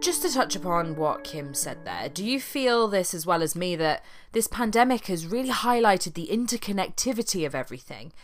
Just 0.00 0.22
to 0.22 0.32
touch 0.32 0.56
upon 0.56 0.96
what 0.96 1.24
Kim 1.24 1.52
said 1.52 1.84
there, 1.84 2.08
do 2.08 2.24
you 2.24 2.40
feel 2.40 2.88
this 2.88 3.12
as 3.12 3.26
well 3.26 3.42
as 3.42 3.54
me 3.54 3.76
that 3.76 4.02
this 4.32 4.46
pandemic 4.46 5.08
has 5.08 5.26
really 5.26 5.50
highlighted 5.50 6.14
the 6.14 6.28
interconnectivity 6.32 7.44
of 7.44 7.54
everything? 7.54 8.14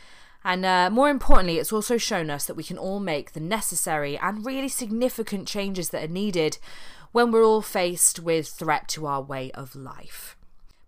And 0.43 0.65
uh, 0.65 0.89
more 0.89 1.11
importantly, 1.11 1.59
it's 1.59 1.75
also 1.75 1.99
shown 1.99 2.31
us 2.31 2.47
that 2.47 2.55
we 2.55 2.65
can 2.65 2.79
all 2.79 2.99
make 2.99 3.33
the 3.33 3.41
necessary 3.41 4.17
and 4.17 4.47
really 4.47 4.69
significant 4.69 5.47
changes 5.47 5.91
that 5.91 6.05
are 6.05 6.13
needed 6.13 6.57
when 7.13 7.31
we're 7.31 7.45
all 7.45 7.63
faced 7.63 8.21
with 8.21 8.49
threat 8.49 8.89
to 8.89 9.07
our 9.07 9.21
way 9.21 9.51
of 9.51 9.77
life. 9.77 10.36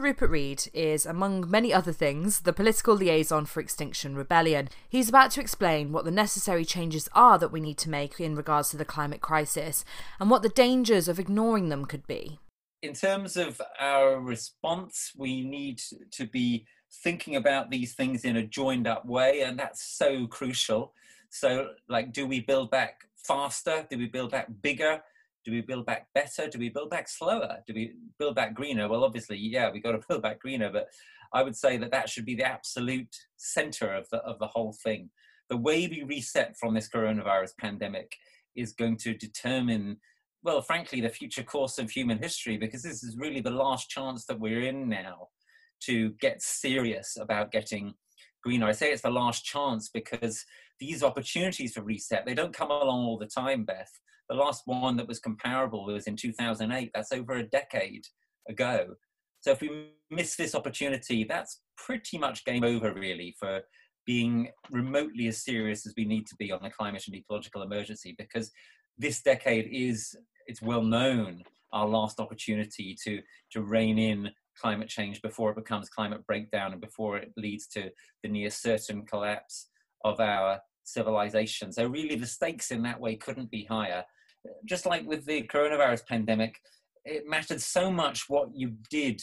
Rupert 0.01 0.31
Read 0.31 0.69
is, 0.73 1.05
among 1.05 1.51
many 1.51 1.75
other 1.75 1.93
things, 1.93 2.43
the 2.43 2.53
political 2.53 2.95
liaison 2.95 3.47
for 3.47 3.59
Extinction 3.59 4.15
Rebellion. 4.15 4.69
He's 4.89 5.09
about 5.09 5.33
to 5.33 5.41
explain 5.41 5.91
what 5.91 6.05
the 6.05 6.13
necessary 6.13 6.65
changes 6.65 7.09
are 7.15 7.37
that 7.37 7.51
we 7.51 7.61
need 7.61 7.79
to 7.79 7.91
make 7.91 8.21
in 8.21 8.37
regards 8.37 8.69
to 8.69 8.77
the 8.77 8.85
climate 8.85 9.21
crisis 9.21 9.85
and 10.21 10.31
what 10.31 10.43
the 10.43 10.51
dangers 10.51 11.09
of 11.09 11.19
ignoring 11.19 11.69
them 11.69 11.85
could 11.85 12.07
be. 12.07 12.39
In 12.81 12.93
terms 12.93 13.37
of 13.37 13.61
our 13.81 14.21
response, 14.21 15.11
we 15.17 15.43
need 15.43 15.83
to 16.13 16.27
be 16.27 16.65
thinking 17.03 17.35
about 17.35 17.69
these 17.71 17.95
things 17.95 18.25
in 18.25 18.37
a 18.37 18.47
joined 18.47 18.87
up 18.87 19.05
way, 19.05 19.41
and 19.41 19.59
that's 19.59 19.83
so 19.83 20.29
crucial. 20.29 20.93
So, 21.31 21.71
like, 21.89 22.13
do 22.13 22.25
we 22.25 22.39
build 22.39 22.71
back 22.71 23.09
faster? 23.17 23.85
Do 23.91 23.99
we 23.99 24.07
build 24.07 24.31
back 24.31 24.47
bigger? 24.63 25.03
Do 25.49 25.55
we 25.55 25.63
build 25.63 25.87
back 25.87 26.09
better? 26.15 26.47
Do 26.47 26.59
we 26.59 26.69
build 26.69 26.91
back 26.91 27.09
slower? 27.09 27.61
Do 27.67 27.73
we 27.73 27.95
build 28.19 28.35
back 28.35 28.53
greener? 28.53 28.87
Well, 28.87 29.03
obviously, 29.03 29.39
yeah, 29.39 29.71
we 29.73 29.81
got 29.81 29.93
to 29.93 30.01
build 30.09 30.21
back 30.21 30.41
greener, 30.41 30.71
but 30.71 30.89
I 31.33 31.43
would 31.43 31.57
say 31.57 31.79
that 31.79 31.91
that 31.91 32.11
should 32.11 32.27
be 32.27 32.35
the 32.35 32.45
absolute 32.45 33.17
center 33.39 33.95
of 33.95 34.07
the 34.11 34.19
of 34.19 34.39
the 34.41 34.47
whole 34.47 34.77
thing. 34.85 35.09
The 35.49 35.57
way 35.57 35.87
we 35.87 36.03
reset 36.03 36.55
from 36.59 36.75
this 36.75 36.91
coronavirus 36.91 37.57
pandemic 37.59 38.15
is 38.57 38.75
going 38.75 38.99
to 38.99 39.15
determine, 39.15 39.97
well, 40.43 40.61
frankly, 40.61 41.01
the 41.01 41.09
future 41.09 41.43
course 41.43 41.79
of 41.79 41.91
human 41.91 42.19
history 42.19 42.59
because 42.59 42.83
this 42.83 43.03
is 43.03 43.17
really 43.17 43.41
the 43.41 43.51
last 43.51 43.89
chance 43.89 44.27
that 44.27 44.39
we're 44.39 44.65
in 44.65 44.87
now 44.87 45.29
to 45.85 46.11
get 46.21 46.43
serious 46.43 47.17
about 47.19 47.53
getting 47.53 47.95
greener. 48.45 48.67
I 48.67 48.73
say 48.73 48.93
it's 48.93 49.01
the 49.01 49.09
last 49.09 49.47
chance 49.47 49.89
because 49.89 50.45
these 50.79 51.03
opportunities 51.03 51.73
for 51.73 51.81
reset 51.81 52.27
they 52.27 52.35
don't 52.35 52.53
come 52.53 52.71
along 52.71 53.07
all 53.07 53.17
the 53.17 53.25
time, 53.25 53.65
Beth. 53.65 53.91
The 54.29 54.37
last 54.37 54.63
one 54.67 54.97
that 54.97 55.09
was 55.09 55.21
comparable 55.21 55.87
was 55.87 56.07
in 56.07 56.17
2008. 56.17 56.91
That's 56.95 57.13
over 57.13 57.35
a 57.35 57.43
decade 57.43 58.05
ago. 58.49 58.95
So 59.41 59.53
if 59.53 59.61
we 59.61 59.91
miss 60.11 60.37
this 60.37 60.55
opportunity, 60.55 61.25
that's 61.25 61.61
pretty 61.77 62.19
much 62.19 62.45
game 62.45 62.65
over, 62.65 62.93
really, 62.93 63.35
for 63.39 63.61
being 64.07 64.49
remotely 64.71 65.29
as 65.29 65.45
serious 65.45 65.87
as 65.87 65.95
we 65.97 66.05
need 66.05 66.27
to 66.27 66.37
be 66.37 66.51
on 66.51 66.63
the 66.63 66.71
climate 66.71 67.05
and 67.07 67.17
ecological 67.17 67.63
emergency, 67.63 68.15
because 68.19 68.51
this 68.97 69.23
decade 69.23 69.69
is, 69.71 70.17
it's 70.47 70.63
well 70.63 70.83
known, 70.83 71.43
our 71.73 71.87
last 71.87 72.19
opportunity 72.19 72.97
to, 73.05 73.21
to 73.53 73.63
rein 73.63 73.99
in 73.99 74.31
climate 74.59 74.89
change 74.89 75.23
before 75.23 75.51
it 75.51 75.57
becomes 75.57 75.89
climate 75.89 76.27
breakdown 76.27 76.73
and 76.73 76.81
before 76.81 77.17
it 77.17 77.33
leads 77.37 77.67
to 77.69 77.91
the 78.23 78.29
near 78.29 78.51
certain 78.51 79.05
collapse 79.05 79.69
of 80.05 80.21
our 80.21 80.59
civilization. 80.85 81.71
So 81.73 81.87
really 81.87 82.17
the 82.17 82.27
stakes 82.27 82.71
in 82.71 82.83
that 82.83 83.01
way 83.01 83.17
couldn't 83.17 83.51
be 83.51 83.65
higher. 83.65 84.05
Just 84.65 84.87
like 84.87 85.07
with 85.07 85.25
the 85.27 85.43
coronavirus 85.43 86.07
pandemic, 86.07 86.57
it 87.05 87.25
mattered 87.27 87.61
so 87.61 87.91
much 87.91 88.29
what 88.29 88.49
you 88.55 88.75
did 88.91 89.23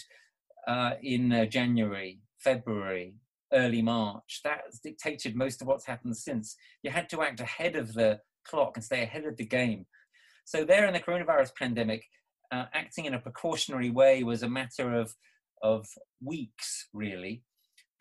uh, 0.67 0.91
in 1.01 1.31
uh, 1.31 1.45
January, 1.45 2.19
February, 2.39 3.15
early 3.53 3.81
March. 3.81 4.41
That 4.43 4.61
dictated 4.83 5.35
most 5.35 5.61
of 5.61 5.67
what's 5.67 5.85
happened 5.85 6.17
since. 6.17 6.55
You 6.83 6.91
had 6.91 7.09
to 7.09 7.21
act 7.21 7.39
ahead 7.39 7.75
of 7.75 7.93
the 7.93 8.19
clock 8.47 8.75
and 8.75 8.83
stay 8.83 9.03
ahead 9.03 9.25
of 9.25 9.37
the 9.37 9.45
game. 9.45 9.85
So 10.45 10.63
there 10.63 10.85
in 10.85 10.93
the 10.93 10.99
coronavirus 10.99 11.55
pandemic, 11.57 12.03
uh, 12.51 12.65
acting 12.73 13.05
in 13.05 13.15
a 13.15 13.19
precautionary 13.19 13.89
way 13.89 14.23
was 14.23 14.43
a 14.43 14.49
matter 14.49 14.93
of, 14.93 15.13
of 15.63 15.87
weeks, 16.21 16.87
really. 16.93 17.43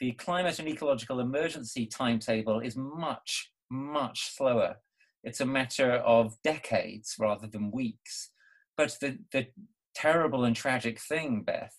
The 0.01 0.13
climate 0.13 0.59
and 0.59 0.69
ecological 0.69 1.21
emergency 1.21 1.87
timetable 1.87 2.61
is 2.61 2.77
much, 2.77 3.51
much 3.71 4.35
slower. 4.35 4.77
It's 5.25 5.41
a 5.41 5.47
matter 5.47 5.93
of 5.93 6.37
decades 6.45 7.17
rather 7.19 7.47
than 7.47 7.71
weeks. 7.71 8.31
But 8.77 8.97
the, 9.01 9.19
the 9.33 9.47
terrible 9.95 10.45
and 10.45 10.55
tragic 10.55 11.01
thing, 11.01 11.43
Beth, 11.43 11.75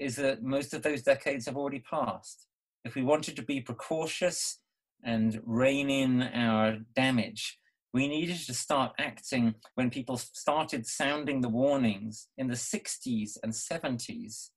is 0.00 0.16
that 0.16 0.42
most 0.42 0.74
of 0.74 0.82
those 0.82 1.02
decades 1.02 1.46
have 1.46 1.56
already 1.56 1.80
passed. 1.80 2.46
If 2.84 2.94
we 2.96 3.02
wanted 3.02 3.36
to 3.36 3.42
be 3.42 3.60
precautious 3.60 4.60
and 5.04 5.40
rein 5.44 5.90
in 5.90 6.22
our 6.22 6.78
damage, 6.94 7.58
we 7.94 8.08
needed 8.08 8.38
to 8.46 8.54
start 8.54 8.92
acting 8.98 9.54
when 9.74 9.90
people 9.90 10.16
started 10.16 10.86
sounding 10.86 11.40
the 11.40 11.48
warnings 11.48 12.28
in 12.36 12.48
the 12.48 12.54
60s 12.54 13.38
and 13.42 13.52
70s, 13.52 14.50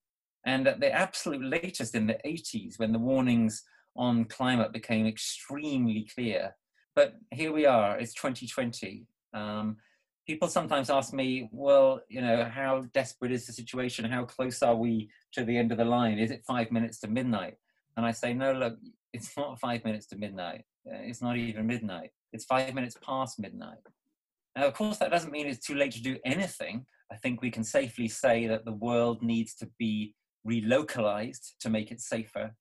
and 0.46 0.68
at 0.68 0.80
the 0.80 0.92
absolute 0.92 1.44
latest 1.44 1.96
in 1.96 2.08
the 2.08 2.18
80s 2.26 2.78
when 2.78 2.92
the 2.92 3.00
warnings 3.00 3.64
on 3.96 4.26
climate 4.26 4.74
became 4.74 5.06
extremely 5.06 6.08
clear. 6.14 6.56
But 6.96 7.16
here 7.32 7.52
we 7.52 7.66
are, 7.66 7.98
it's 7.98 8.14
2020. 8.14 9.06
Um, 9.34 9.78
people 10.28 10.48
sometimes 10.48 10.90
ask 10.90 11.14
me, 11.14 11.50
well, 11.52 12.02
you 12.10 12.22
know, 12.22 12.46
how 12.46 12.86
desperate 12.94 13.32
is 13.32 13.48
the 13.48 13.54
situation? 13.54 14.06
How 14.06 14.26
close 14.26 14.62
are 14.62 14.76
we 14.76 15.10
to 15.34 15.44
the 15.44 15.58
end 15.58 15.72
of 15.72 15.78
the 15.78 15.86
line? 15.86 16.20
Is 16.20 16.32
it 16.32 16.44
five 16.46 16.72
minutes 16.72 17.00
to 17.00 17.08
midnight? 17.08 17.56
And 17.98 18.06
I 18.06 18.12
say, 18.12 18.34
no, 18.34 18.52
look, 18.54 18.78
it's 19.14 19.36
not 19.38 19.60
five 19.60 19.84
minutes 19.86 20.06
to 20.08 20.18
midnight. 20.18 20.64
Uh, 20.88 20.98
it's 21.02 21.22
not 21.22 21.38
even 21.38 21.68
midnight. 21.68 22.12
It's 22.34 22.46
five 22.46 22.74
minutes 22.74 22.98
past 23.06 23.40
midnight. 23.40 23.80
Now, 24.56 24.68
of 24.68 24.74
course, 24.74 24.98
that 24.98 25.12
doesn't 25.12 25.32
mean 25.32 25.48
it's 25.48 25.66
too 25.66 25.76
late 25.76 25.92
to 25.94 26.02
do 26.02 26.18
anything. 26.26 26.86
I 27.12 27.16
think 27.18 27.42
we 27.42 27.52
can 27.52 27.64
safely 27.64 28.08
say 28.08 28.48
that 28.48 28.66
the 28.66 28.74
world 28.74 29.22
needs 29.22 29.54
to 29.56 29.70
be 29.78 30.16
relocalized 30.48 31.52
to 31.60 31.70
make 31.70 31.92
it 31.92 32.02
safer, 32.02 32.56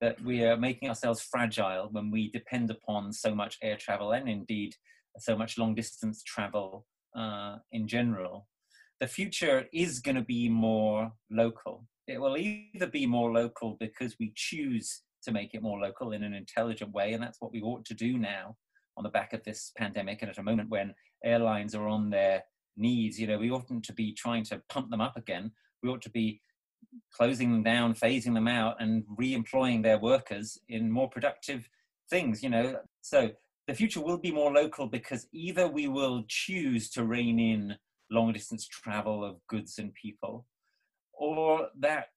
that 0.00 0.20
we 0.22 0.44
are 0.44 0.56
making 0.56 0.88
ourselves 0.88 1.22
fragile 1.22 1.88
when 1.92 2.10
we 2.10 2.30
depend 2.30 2.70
upon 2.70 3.12
so 3.12 3.34
much 3.34 3.58
air 3.62 3.76
travel 3.76 4.12
and 4.12 4.28
indeed 4.28 4.74
so 5.18 5.36
much 5.36 5.58
long 5.58 5.74
distance 5.74 6.22
travel 6.22 6.86
uh, 7.16 7.56
in 7.72 7.86
general. 7.86 8.46
The 9.00 9.06
future 9.06 9.66
is 9.72 10.00
going 10.00 10.16
to 10.16 10.22
be 10.22 10.48
more 10.48 11.12
local. 11.30 11.86
It 12.06 12.20
will 12.20 12.36
either 12.36 12.86
be 12.86 13.06
more 13.06 13.32
local 13.32 13.76
because 13.80 14.16
we 14.18 14.32
choose 14.34 15.02
to 15.24 15.32
make 15.32 15.54
it 15.54 15.62
more 15.62 15.78
local 15.78 16.12
in 16.12 16.22
an 16.22 16.34
intelligent 16.34 16.92
way, 16.92 17.12
and 17.12 17.22
that's 17.22 17.40
what 17.40 17.52
we 17.52 17.62
ought 17.62 17.84
to 17.86 17.94
do 17.94 18.18
now 18.18 18.56
on 18.96 19.04
the 19.04 19.10
back 19.10 19.32
of 19.32 19.42
this 19.42 19.72
pandemic 19.76 20.22
and 20.22 20.30
at 20.30 20.38
a 20.38 20.42
moment 20.42 20.70
when 20.70 20.94
airlines 21.24 21.74
are 21.74 21.88
on 21.88 22.10
their 22.10 22.44
knees. 22.76 23.18
You 23.18 23.26
know, 23.26 23.38
we 23.38 23.50
oughtn't 23.50 23.84
to 23.84 23.92
be 23.92 24.12
trying 24.12 24.44
to 24.44 24.62
pump 24.68 24.90
them 24.90 25.00
up 25.00 25.16
again. 25.16 25.50
We 25.82 25.88
ought 25.88 26.02
to 26.02 26.10
be 26.10 26.40
closing 27.12 27.52
them 27.52 27.62
down, 27.62 27.94
phasing 27.94 28.34
them 28.34 28.48
out, 28.48 28.80
and 28.80 29.04
re-employing 29.16 29.82
their 29.82 29.98
workers 29.98 30.58
in 30.68 30.90
more 30.90 31.08
productive 31.08 31.68
things. 32.10 32.42
You 32.42 32.50
know, 32.50 32.76
so 33.00 33.30
the 33.66 33.74
future 33.74 34.00
will 34.00 34.18
be 34.18 34.32
more 34.32 34.52
local 34.52 34.86
because 34.86 35.26
either 35.32 35.68
we 35.68 35.88
will 35.88 36.24
choose 36.28 36.90
to 36.90 37.04
rein 37.04 37.38
in 37.38 37.76
long 38.10 38.32
distance 38.32 38.66
travel 38.66 39.24
of 39.24 39.36
goods 39.48 39.78
and 39.78 39.94
people, 39.94 40.46
or 41.12 41.68
that 41.80 42.08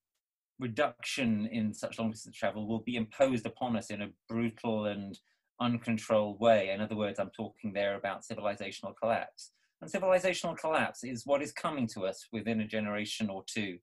reduction 0.60 1.48
in 1.48 1.74
such 1.74 2.00
long 2.00 2.12
distance 2.12 2.36
travel 2.36 2.68
will 2.68 2.80
be 2.80 2.96
imposed 2.96 3.46
upon 3.46 3.78
us 3.78 3.90
in 3.90 4.02
a 4.02 4.10
brutal 4.28 4.86
and 4.86 5.20
uncontrolled 5.60 6.40
way. 6.40 6.70
In 6.70 6.82
other 6.82 6.96
words, 6.96 7.20
I'm 7.20 7.30
talking 7.30 7.74
there 7.74 7.96
about 7.96 8.24
civilizational 8.24 8.94
collapse. 9.00 9.52
And 9.82 9.92
civilizational 9.92 10.58
collapse 10.58 11.04
is 11.04 11.26
what 11.26 11.42
is 11.42 11.52
coming 11.52 11.88
to 11.90 12.06
us 12.06 12.28
within 12.32 12.62
a 12.62 12.68
generation 12.68 13.30
or 13.30 13.44
two, 13.46 13.78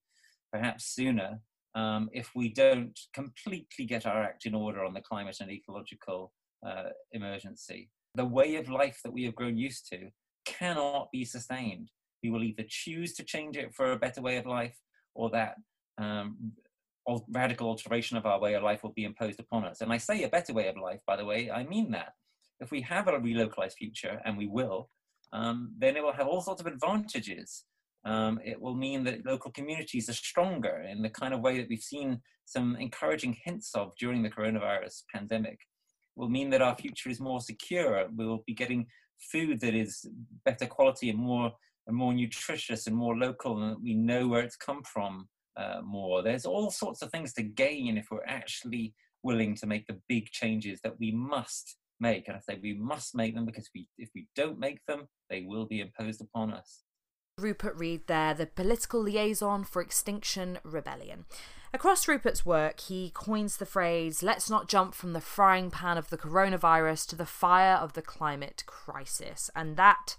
perhaps 0.54 0.84
sooner, 0.94 1.40
um, 1.74 2.08
if 2.12 2.30
we 2.36 2.48
don't 2.48 2.96
completely 3.12 3.84
get 3.84 4.06
our 4.06 4.22
act 4.22 4.46
in 4.46 4.54
order 4.54 4.84
on 4.84 4.94
the 4.94 5.00
climate 5.00 5.38
and 5.40 5.50
ecological 5.50 6.32
uh, 6.64 6.90
emergency. 7.10 7.90
The 8.14 8.24
way 8.24 8.54
of 8.54 8.68
life 8.68 9.00
that 9.02 9.12
we 9.12 9.24
have 9.24 9.34
grown 9.34 9.56
used 9.58 9.88
to 9.90 10.10
cannot 10.46 11.08
be 11.10 11.24
sustained. 11.24 11.90
We 12.22 12.30
will 12.30 12.44
either 12.44 12.64
choose 12.68 13.14
to 13.14 13.24
change 13.24 13.56
it 13.56 13.74
for 13.74 13.90
a 13.90 13.98
better 13.98 14.22
way 14.22 14.36
of 14.36 14.46
life, 14.46 14.76
or 15.16 15.28
that 15.30 15.56
um, 15.98 16.52
radical 17.28 17.68
alteration 17.68 18.16
of 18.16 18.24
our 18.24 18.40
way 18.40 18.54
of 18.54 18.62
life 18.62 18.84
will 18.84 18.92
be 18.92 19.04
imposed 19.04 19.40
upon 19.40 19.64
us. 19.64 19.80
And 19.80 19.92
I 19.92 19.98
say 19.98 20.22
a 20.22 20.28
better 20.28 20.52
way 20.52 20.68
of 20.68 20.76
life, 20.76 21.00
by 21.04 21.16
the 21.16 21.24
way, 21.24 21.50
I 21.50 21.64
mean 21.64 21.90
that. 21.90 22.12
If 22.60 22.70
we 22.70 22.80
have 22.82 23.08
a 23.08 23.18
relocalized 23.18 23.74
future, 23.74 24.20
and 24.24 24.38
we 24.38 24.46
will, 24.46 24.88
um, 25.32 25.74
then 25.76 25.96
it 25.96 26.02
will 26.04 26.12
have 26.12 26.28
all 26.28 26.40
sorts 26.40 26.60
of 26.60 26.68
advantages. 26.68 27.64
Um, 28.04 28.38
it 28.44 28.60
will 28.60 28.74
mean 28.74 29.04
that 29.04 29.24
local 29.24 29.50
communities 29.50 30.08
are 30.08 30.14
stronger 30.14 30.84
in 30.90 31.02
the 31.02 31.08
kind 31.08 31.32
of 31.32 31.40
way 31.40 31.58
that 31.58 31.68
we've 31.68 31.80
seen 31.80 32.20
some 32.44 32.76
encouraging 32.76 33.36
hints 33.44 33.74
of 33.74 33.92
during 33.98 34.22
the 34.22 34.30
coronavirus 34.30 35.04
pandemic. 35.12 35.54
It 35.54 36.20
will 36.20 36.28
mean 36.28 36.50
that 36.50 36.62
our 36.62 36.76
future 36.76 37.08
is 37.08 37.20
more 37.20 37.40
secure. 37.40 38.06
We 38.14 38.26
will 38.26 38.44
be 38.46 38.54
getting 38.54 38.86
food 39.32 39.60
that 39.60 39.74
is 39.74 40.04
better 40.44 40.66
quality 40.66 41.08
and 41.10 41.18
more 41.18 41.52
and 41.86 41.96
more 41.96 42.14
nutritious 42.14 42.86
and 42.86 42.96
more 42.96 43.16
local, 43.16 43.62
and 43.62 43.82
we 43.82 43.94
know 43.94 44.26
where 44.26 44.42
it's 44.42 44.56
come 44.56 44.82
from 44.84 45.28
uh, 45.56 45.80
more. 45.82 46.22
There's 46.22 46.46
all 46.46 46.70
sorts 46.70 47.02
of 47.02 47.10
things 47.10 47.32
to 47.34 47.42
gain 47.42 47.98
if 47.98 48.06
we're 48.10 48.24
actually 48.26 48.94
willing 49.22 49.54
to 49.56 49.66
make 49.66 49.86
the 49.86 50.00
big 50.08 50.30
changes 50.30 50.80
that 50.82 50.98
we 50.98 51.10
must 51.12 51.76
make. 52.00 52.28
And 52.28 52.36
I 52.36 52.40
say 52.40 52.58
we 52.62 52.74
must 52.74 53.14
make 53.14 53.34
them 53.34 53.44
because 53.44 53.68
we, 53.74 53.86
if 53.98 54.10
we 54.14 54.26
don't 54.34 54.58
make 54.58 54.80
them, 54.86 55.08
they 55.30 55.44
will 55.46 55.66
be 55.66 55.80
imposed 55.80 56.20
upon 56.20 56.52
us. 56.52 56.84
Rupert 57.38 57.76
Read 57.76 58.06
there, 58.06 58.32
the 58.32 58.46
political 58.46 59.00
liaison 59.00 59.64
for 59.64 59.82
Extinction 59.82 60.58
Rebellion. 60.62 61.24
Across 61.72 62.06
Rupert's 62.06 62.46
work, 62.46 62.78
he 62.78 63.10
coins 63.12 63.56
the 63.56 63.66
phrase, 63.66 64.22
let's 64.22 64.48
not 64.48 64.68
jump 64.68 64.94
from 64.94 65.12
the 65.12 65.20
frying 65.20 65.68
pan 65.68 65.98
of 65.98 66.10
the 66.10 66.16
coronavirus 66.16 67.08
to 67.08 67.16
the 67.16 67.26
fire 67.26 67.74
of 67.74 67.94
the 67.94 68.02
climate 68.02 68.62
crisis. 68.66 69.50
And 69.56 69.76
that 69.76 70.16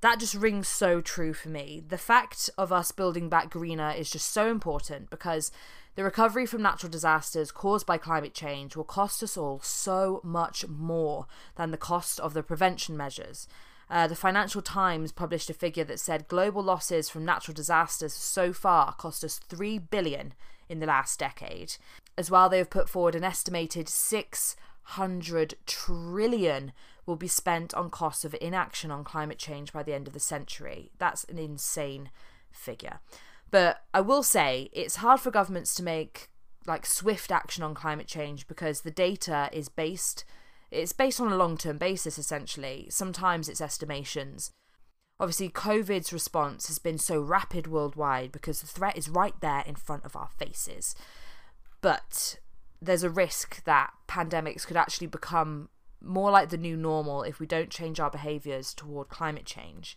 that 0.00 0.18
just 0.18 0.34
rings 0.34 0.68
so 0.68 1.00
true 1.00 1.32
for 1.32 1.48
me. 1.48 1.82
The 1.88 1.96
fact 1.96 2.50
of 2.58 2.72
us 2.72 2.90
building 2.92 3.28
back 3.28 3.48
greener 3.48 3.94
is 3.96 4.10
just 4.10 4.32
so 4.32 4.50
important 4.50 5.08
because 5.08 5.52
the 5.94 6.04
recovery 6.04 6.44
from 6.44 6.60
natural 6.60 6.90
disasters 6.90 7.52
caused 7.52 7.86
by 7.86 7.96
climate 7.96 8.34
change 8.34 8.76
will 8.76 8.84
cost 8.84 9.22
us 9.22 9.36
all 9.36 9.60
so 9.62 10.20
much 10.24 10.66
more 10.66 11.26
than 11.54 11.70
the 11.70 11.78
cost 11.78 12.18
of 12.20 12.34
the 12.34 12.42
prevention 12.42 12.96
measures. 12.96 13.46
Uh, 13.90 14.06
the 14.06 14.16
Financial 14.16 14.62
Times 14.62 15.12
published 15.12 15.50
a 15.50 15.54
figure 15.54 15.84
that 15.84 16.00
said 16.00 16.28
global 16.28 16.62
losses 16.62 17.08
from 17.08 17.24
natural 17.24 17.54
disasters 17.54 18.14
so 18.14 18.52
far 18.52 18.92
cost 18.94 19.22
us 19.24 19.38
3 19.38 19.78
billion 19.78 20.34
in 20.68 20.80
the 20.80 20.86
last 20.86 21.18
decade. 21.18 21.76
As 22.16 22.30
well, 22.30 22.48
they 22.48 22.58
have 22.58 22.70
put 22.70 22.88
forward 22.88 23.14
an 23.14 23.24
estimated 23.24 23.88
600 23.88 25.54
trillion 25.66 26.72
will 27.06 27.16
be 27.16 27.28
spent 27.28 27.74
on 27.74 27.90
costs 27.90 28.24
of 28.24 28.34
inaction 28.40 28.90
on 28.90 29.04
climate 29.04 29.38
change 29.38 29.72
by 29.72 29.82
the 29.82 29.92
end 29.92 30.06
of 30.06 30.14
the 30.14 30.20
century. 30.20 30.90
That's 30.98 31.24
an 31.24 31.38
insane 31.38 32.10
figure. 32.50 33.00
But 33.50 33.84
I 33.92 34.00
will 34.00 34.22
say 34.22 34.70
it's 34.72 34.96
hard 34.96 35.20
for 35.20 35.30
governments 35.30 35.74
to 35.74 35.82
make 35.82 36.28
like 36.66 36.86
swift 36.86 37.30
action 37.30 37.62
on 37.62 37.74
climate 37.74 38.06
change 38.06 38.48
because 38.48 38.80
the 38.80 38.90
data 38.90 39.50
is 39.52 39.68
based 39.68 40.24
it's 40.74 40.92
based 40.92 41.20
on 41.20 41.32
a 41.32 41.36
long-term 41.36 41.78
basis 41.78 42.18
essentially. 42.18 42.86
Sometimes 42.90 43.48
it's 43.48 43.60
estimations. 43.60 44.52
Obviously, 45.20 45.48
COVID's 45.48 46.12
response 46.12 46.66
has 46.66 46.78
been 46.78 46.98
so 46.98 47.20
rapid 47.20 47.68
worldwide 47.68 48.32
because 48.32 48.60
the 48.60 48.66
threat 48.66 48.98
is 48.98 49.08
right 49.08 49.34
there 49.40 49.62
in 49.66 49.76
front 49.76 50.04
of 50.04 50.16
our 50.16 50.28
faces. 50.36 50.96
But 51.80 52.38
there's 52.82 53.04
a 53.04 53.10
risk 53.10 53.62
that 53.64 53.92
pandemics 54.08 54.66
could 54.66 54.76
actually 54.76 55.06
become 55.06 55.68
more 56.00 56.30
like 56.30 56.50
the 56.50 56.58
new 56.58 56.76
normal 56.76 57.22
if 57.22 57.38
we 57.38 57.46
don't 57.46 57.70
change 57.70 58.00
our 58.00 58.10
behaviors 58.10 58.74
toward 58.74 59.08
climate 59.08 59.46
change. 59.46 59.96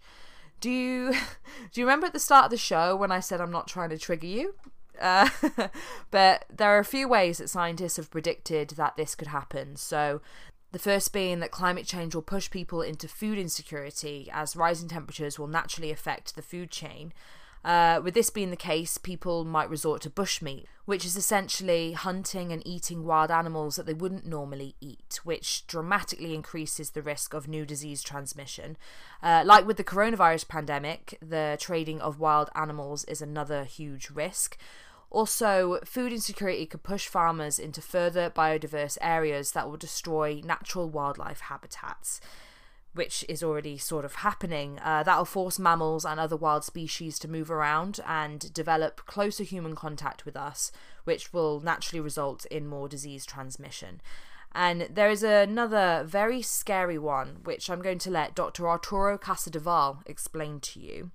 Do 0.59 0.69
you 0.69 1.11
do 1.71 1.81
you 1.81 1.85
remember 1.85 2.07
at 2.07 2.13
the 2.13 2.19
start 2.19 2.45
of 2.45 2.51
the 2.51 2.57
show 2.57 2.95
when 2.95 3.11
I 3.11 3.19
said 3.19 3.41
I'm 3.41 3.51
not 3.51 3.67
trying 3.67 3.89
to 3.89 3.97
trigger 3.97 4.27
you? 4.27 4.55
Uh, 4.99 5.29
but 6.11 6.45
there 6.55 6.69
are 6.69 6.79
a 6.79 6.85
few 6.85 7.07
ways 7.07 7.37
that 7.37 7.49
scientists 7.49 7.97
have 7.97 8.09
predicted 8.09 8.69
that 8.71 8.97
this 8.97 9.15
could 9.15 9.27
happen. 9.27 9.75
So 9.75 10.21
the 10.71 10.79
first 10.79 11.13
being 11.13 11.39
that 11.39 11.51
climate 11.51 11.85
change 11.85 12.13
will 12.13 12.21
push 12.21 12.49
people 12.49 12.81
into 12.81 13.07
food 13.07 13.37
insecurity 13.37 14.29
as 14.33 14.55
rising 14.55 14.89
temperatures 14.89 15.39
will 15.39 15.47
naturally 15.47 15.91
affect 15.91 16.35
the 16.35 16.41
food 16.41 16.71
chain. 16.71 17.13
Uh, 17.63 17.99
with 18.01 18.13
this 18.13 18.29
being 18.29 18.49
the 18.49 18.55
case, 18.55 18.97
people 18.97 19.43
might 19.43 19.69
resort 19.69 20.01
to 20.01 20.09
bushmeat, 20.09 20.65
which 20.85 21.03
is 21.03 21.17
essentially 21.17 21.91
hunting 21.91 22.51
and 22.53 22.65
eating 22.65 23.03
wild 23.03 23.29
animals 23.29 23.75
that 23.75 23.85
they 23.85 23.93
wouldn't 23.93 24.25
normally 24.25 24.75
eat, 24.79 25.19
which 25.23 25.67
dramatically 25.67 26.33
increases 26.33 26.91
the 26.91 27.01
risk 27.01 27.33
of 27.33 27.47
new 27.47 27.65
disease 27.65 28.03
transmission. 28.03 28.77
Uh, 29.21 29.43
like 29.45 29.67
with 29.67 29.75
the 29.75 29.83
coronavirus 29.83 30.47
pandemic, 30.47 31.17
the 31.21 31.57
trading 31.59 31.99
of 31.99 32.19
wild 32.19 32.49
animals 32.55 33.03
is 33.05 33.21
another 33.21 33.65
huge 33.65 34.09
risk. 34.11 34.57
Also, 35.09 35.79
food 35.85 36.11
insecurity 36.11 36.65
could 36.65 36.83
push 36.83 37.07
farmers 37.07 37.59
into 37.59 37.81
further 37.81 38.29
biodiverse 38.29 38.97
areas 39.01 39.51
that 39.53 39.69
will 39.69 39.77
destroy 39.77 40.41
natural 40.43 40.89
wildlife 40.89 41.41
habitats, 41.41 42.19
which 42.93 43.23
is 43.29 43.41
already 43.41 43.77
sort 43.77 44.03
of 44.03 44.15
happening. 44.15 44.79
Uh, 44.83 45.03
that 45.03 45.17
will 45.17 45.25
force 45.25 45.57
mammals 45.57 46.03
and 46.03 46.19
other 46.19 46.35
wild 46.35 46.65
species 46.65 47.17
to 47.19 47.29
move 47.29 47.49
around 47.49 48.01
and 48.05 48.51
develop 48.53 49.05
closer 49.05 49.43
human 49.43 49.75
contact 49.75 50.25
with 50.25 50.35
us, 50.35 50.71
which 51.05 51.31
will 51.31 51.61
naturally 51.61 52.01
result 52.01 52.45
in 52.47 52.67
more 52.67 52.89
disease 52.89 53.25
transmission. 53.25 54.01
And 54.51 54.87
there 54.91 55.09
is 55.09 55.23
another 55.23 56.03
very 56.05 56.41
scary 56.41 56.97
one, 56.97 57.37
which 57.43 57.69
I'm 57.69 57.81
going 57.81 57.99
to 57.99 58.11
let 58.11 58.35
Dr. 58.35 58.67
Arturo 58.67 59.17
Casadevall 59.17 59.99
explain 60.05 60.59
to 60.61 60.79
you. 60.79 61.11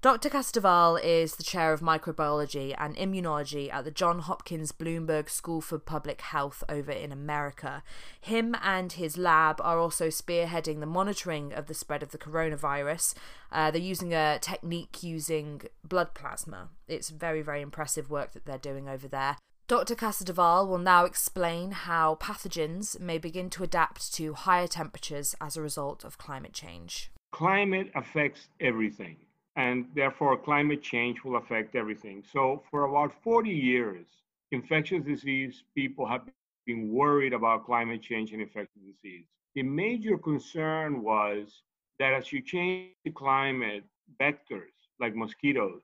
Dr. 0.00 0.30
Casadevall 0.30 1.02
is 1.02 1.34
the 1.34 1.42
chair 1.42 1.72
of 1.72 1.80
microbiology 1.80 2.72
and 2.78 2.94
immunology 2.94 3.68
at 3.72 3.84
the 3.84 3.90
John 3.90 4.20
Hopkins 4.20 4.70
Bloomberg 4.70 5.28
School 5.28 5.60
for 5.60 5.76
Public 5.80 6.20
Health 6.20 6.62
over 6.68 6.92
in 6.92 7.10
America. 7.10 7.82
Him 8.20 8.54
and 8.62 8.92
his 8.92 9.18
lab 9.18 9.60
are 9.60 9.80
also 9.80 10.06
spearheading 10.06 10.78
the 10.78 10.86
monitoring 10.86 11.52
of 11.52 11.66
the 11.66 11.74
spread 11.74 12.04
of 12.04 12.12
the 12.12 12.18
coronavirus. 12.18 13.14
Uh, 13.50 13.72
they're 13.72 13.80
using 13.80 14.14
a 14.14 14.38
technique 14.40 15.02
using 15.02 15.62
blood 15.82 16.14
plasma. 16.14 16.68
It's 16.86 17.10
very, 17.10 17.42
very 17.42 17.60
impressive 17.60 18.08
work 18.08 18.34
that 18.34 18.44
they're 18.46 18.56
doing 18.56 18.88
over 18.88 19.08
there. 19.08 19.36
Dr. 19.66 19.96
Casadevall 19.96 20.68
will 20.68 20.78
now 20.78 21.06
explain 21.06 21.72
how 21.72 22.14
pathogens 22.20 23.00
may 23.00 23.18
begin 23.18 23.50
to 23.50 23.64
adapt 23.64 24.14
to 24.14 24.34
higher 24.34 24.68
temperatures 24.68 25.34
as 25.40 25.56
a 25.56 25.60
result 25.60 26.04
of 26.04 26.18
climate 26.18 26.52
change. 26.52 27.10
Climate 27.32 27.90
affects 27.96 28.48
everything 28.60 29.16
and 29.58 29.86
therefore 29.94 30.38
climate 30.38 30.82
change 30.82 31.24
will 31.24 31.36
affect 31.36 31.76
everything. 31.76 32.24
So 32.32 32.62
for 32.70 32.84
about 32.84 33.12
40 33.22 33.50
years, 33.50 34.06
infectious 34.52 35.04
disease 35.04 35.64
people 35.74 36.06
have 36.06 36.22
been 36.26 36.92
worried 36.92 37.32
about 37.32 37.66
climate 37.66 38.02
change 38.02 38.32
and 38.32 38.40
infectious 38.42 38.82
disease. 38.82 39.26
The 39.56 39.62
major 39.64 40.16
concern 40.16 41.02
was 41.02 41.62
that 41.98 42.14
as 42.14 42.32
you 42.32 42.40
change 42.40 42.94
the 43.04 43.10
climate, 43.10 43.84
vectors 44.20 44.74
like 45.00 45.14
mosquitoes 45.16 45.82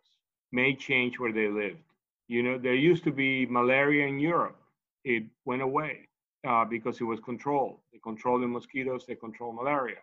may 0.53 0.75
change 0.75 1.19
where 1.19 1.33
they 1.33 1.49
lived. 1.49 1.83
You 2.29 2.43
know, 2.43 2.59
there 2.59 2.75
used 2.75 3.05
to 3.05 3.13
be 3.13 3.47
malaria 3.47 4.07
in 4.07 4.21
Europe. 4.21 4.59
It 5.05 5.25
went 5.45 5.63
away 5.63 6.09
uh, 6.47 6.65
because 6.65 7.01
it 7.01 7.05
was 7.05 7.21
controlled. 7.21 7.79
They 7.93 7.99
controlled 7.99 8.43
the 8.43 8.49
mosquitoes, 8.49 9.05
they 9.07 9.17
control 9.17 9.53
malaria. 9.53 10.03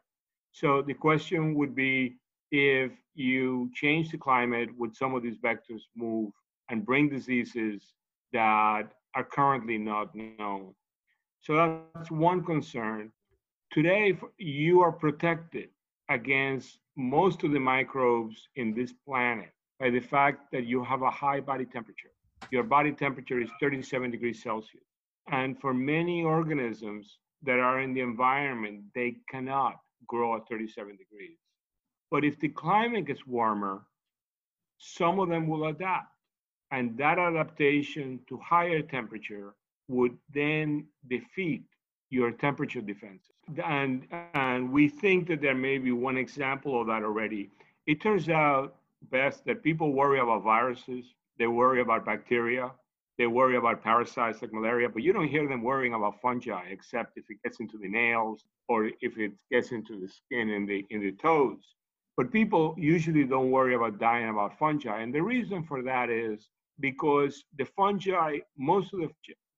So 0.52 0.82
the 0.82 0.94
question 0.94 1.56
would 1.56 1.76
be 1.76 2.18
if 2.52 2.92
you 3.16 3.70
change 3.74 4.12
the 4.12 4.18
climate, 4.18 4.70
would 4.78 4.96
some 4.96 5.16
of 5.16 5.24
these 5.24 5.38
vectors 5.38 5.82
move 5.96 6.32
and 6.70 6.86
bring 6.86 7.10
diseases 7.10 7.94
that 8.34 8.84
are 9.16 9.24
currently 9.24 9.78
not 9.78 10.14
known? 10.16 10.74
So 11.42 11.82
that's 11.96 12.12
one 12.12 12.44
concern. 12.44 13.12
Today, 13.72 14.18
you 14.38 14.82
are 14.82 14.92
protected 14.92 15.70
against 16.10 16.80
most 16.98 17.44
of 17.44 17.52
the 17.52 17.60
microbes 17.60 18.50
in 18.56 18.74
this 18.74 18.94
planet 19.06 19.50
by 19.80 19.90
the 19.90 20.00
fact 20.00 20.52
that 20.52 20.66
you 20.66 20.84
have 20.84 21.02
a 21.02 21.10
high 21.10 21.40
body 21.40 21.66
temperature. 21.66 22.12
Your 22.52 22.64
body 22.64 22.92
temperature 22.92 23.40
is 23.40 23.50
37 23.60 24.12
degrees 24.12 24.44
Celsius. 24.44 24.84
And 25.32 25.60
for 25.60 25.74
many 25.74 26.24
organisms 26.24 27.18
that 27.44 27.60
are 27.60 27.80
in 27.80 27.94
the 27.94 28.02
environment, 28.02 28.84
they 28.94 29.18
cannot 29.30 29.80
grow 30.08 30.36
at 30.36 30.48
37 30.50 30.98
degrees. 30.98 31.38
But 32.12 32.26
if 32.26 32.40
the 32.40 32.50
climate 32.50 33.06
gets 33.06 33.26
warmer, 33.26 33.82
some 34.78 35.20
of 35.20 35.30
them 35.30 35.48
will 35.48 35.68
adapt. 35.68 36.12
And 36.72 36.98
that 36.98 37.18
adaptation 37.18 38.20
to 38.28 38.38
higher 38.38 38.82
temperature 38.82 39.56
would 39.88 40.18
then 40.34 40.86
defeat 41.10 41.64
your 42.10 42.32
temperature 42.32 42.82
defenses. 42.82 43.32
And, 43.64 44.06
and 44.34 44.72
we 44.72 44.90
think 44.90 45.28
that 45.30 45.42
there 45.42 45.56
may 45.56 45.78
be 45.78 45.92
one 45.92 46.18
example 46.18 46.80
of 46.80 46.88
that 46.88 47.04
already. 47.04 47.50
It 47.88 48.02
turns 48.02 48.30
out, 48.30 48.76
Beth, 49.10 49.42
that 49.46 49.64
people 49.64 49.94
worry 49.94 50.20
about 50.20 50.44
viruses, 50.44 51.06
they 51.40 51.48
worry 51.48 51.82
about 51.82 52.06
bacteria, 52.06 52.72
they 53.18 53.28
worry 53.28 53.56
about 53.58 53.84
parasites 53.84 54.42
like 54.42 54.54
malaria, 54.54 54.90
but 54.90 55.04
you 55.04 55.14
don't 55.14 55.28
hear 55.28 55.48
them 55.48 55.64
worrying 55.64 55.94
about 55.94 56.22
fungi, 56.22 56.64
except 56.70 57.18
if 57.18 57.26
it 57.30 57.38
gets 57.44 57.60
into 57.60 57.78
the 57.78 57.88
nails 57.88 58.44
or 58.68 58.92
if 59.02 59.18
it 59.18 59.32
gets 59.52 59.72
into 59.72 60.00
the 60.00 60.08
skin 60.08 60.50
and 60.50 60.68
the 60.68 60.86
in 60.90 61.02
the 61.02 61.12
toes. 61.14 61.64
But 62.22 62.32
people 62.32 62.76
usually 62.78 63.24
don't 63.24 63.50
worry 63.50 63.74
about 63.74 63.98
dying 63.98 64.30
about 64.30 64.56
fungi. 64.60 65.02
And 65.02 65.12
the 65.12 65.24
reason 65.24 65.64
for 65.64 65.82
that 65.82 66.12
is 66.12 66.50
because 66.80 67.44
the 67.58 67.66
fungi, 67.66 68.38
most 68.60 68.94
of 68.94 69.00
the 69.00 69.10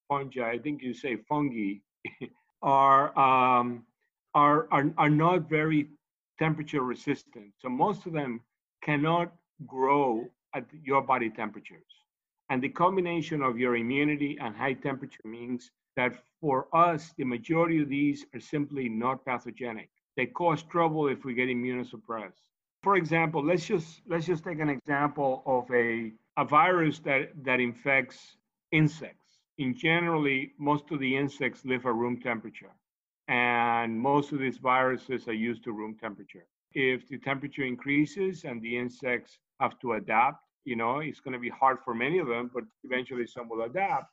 fungi, 0.08 0.50
I 0.50 0.60
think 0.60 0.82
you 0.82 0.94
say 0.94 1.18
fungi, 1.28 1.80
are, 2.62 3.08
um, 3.20 3.84
are, 4.34 4.70
are, 4.72 4.90
are 4.98 5.10
not 5.10 5.50
very 5.50 5.90
temperature 6.40 6.84
resistant. 6.84 7.52
So 7.60 7.68
most 7.68 8.06
of 8.06 8.14
them 8.14 8.40
cannot 8.82 9.34
grow 9.68 10.26
at 10.56 10.64
your 10.86 11.02
body 11.02 11.30
temperatures. 11.30 11.92
And 12.50 12.64
the 12.64 12.70
combination 12.70 13.42
of 13.42 13.60
your 13.60 13.76
immunity 13.76 14.38
and 14.40 14.56
high 14.56 14.76
temperature 14.76 15.26
means 15.26 15.70
that 15.98 16.14
for 16.40 16.74
us, 16.74 17.12
the 17.18 17.26
majority 17.26 17.82
of 17.82 17.90
these 17.90 18.26
are 18.34 18.40
simply 18.40 18.88
not 18.88 19.26
pathogenic. 19.26 19.90
They 20.16 20.28
cause 20.28 20.64
trouble 20.64 21.10
if 21.10 21.26
we 21.26 21.34
get 21.34 21.50
immunosuppressed. 21.50 22.40
For 22.84 22.98
example, 22.98 23.44
let's 23.44 23.66
just 23.66 24.02
let's 24.08 24.26
just 24.26 24.44
take 24.44 24.60
an 24.60 24.70
example 24.70 25.42
of 25.46 25.72
a, 25.72 26.12
a 26.38 26.44
virus 26.44 27.00
that, 27.00 27.32
that 27.44 27.62
infects 27.62 28.36
insects. 28.74 29.40
In 29.58 29.74
generally, 29.74 30.52
most 30.60 30.92
of 30.92 31.00
the 31.00 31.16
insects 31.16 31.64
live 31.64 31.86
at 31.86 31.96
room 31.96 32.20
temperature. 32.20 32.74
And 33.30 33.98
most 33.98 34.34
of 34.34 34.40
these 34.40 34.58
viruses 34.58 35.30
are 35.30 35.34
used 35.50 35.64
to 35.64 35.72
room 35.72 35.96
temperature. 35.96 36.46
If 36.74 37.08
the 37.08 37.20
temperature 37.20 37.64
increases 37.64 38.44
and 38.44 38.62
the 38.62 38.78
insects 38.78 39.38
have 39.62 39.80
to 39.80 39.94
adapt, 39.94 40.44
you 40.66 40.76
know, 40.76 41.00
it's 41.00 41.22
going 41.22 41.34
to 41.34 41.40
be 41.40 41.50
hard 41.50 41.78
for 41.86 41.94
many 41.94 42.20
of 42.20 42.28
them, 42.28 42.52
but 42.54 42.64
eventually 42.84 43.28
some 43.28 43.48
will 43.48 43.62
adapt. 43.62 44.08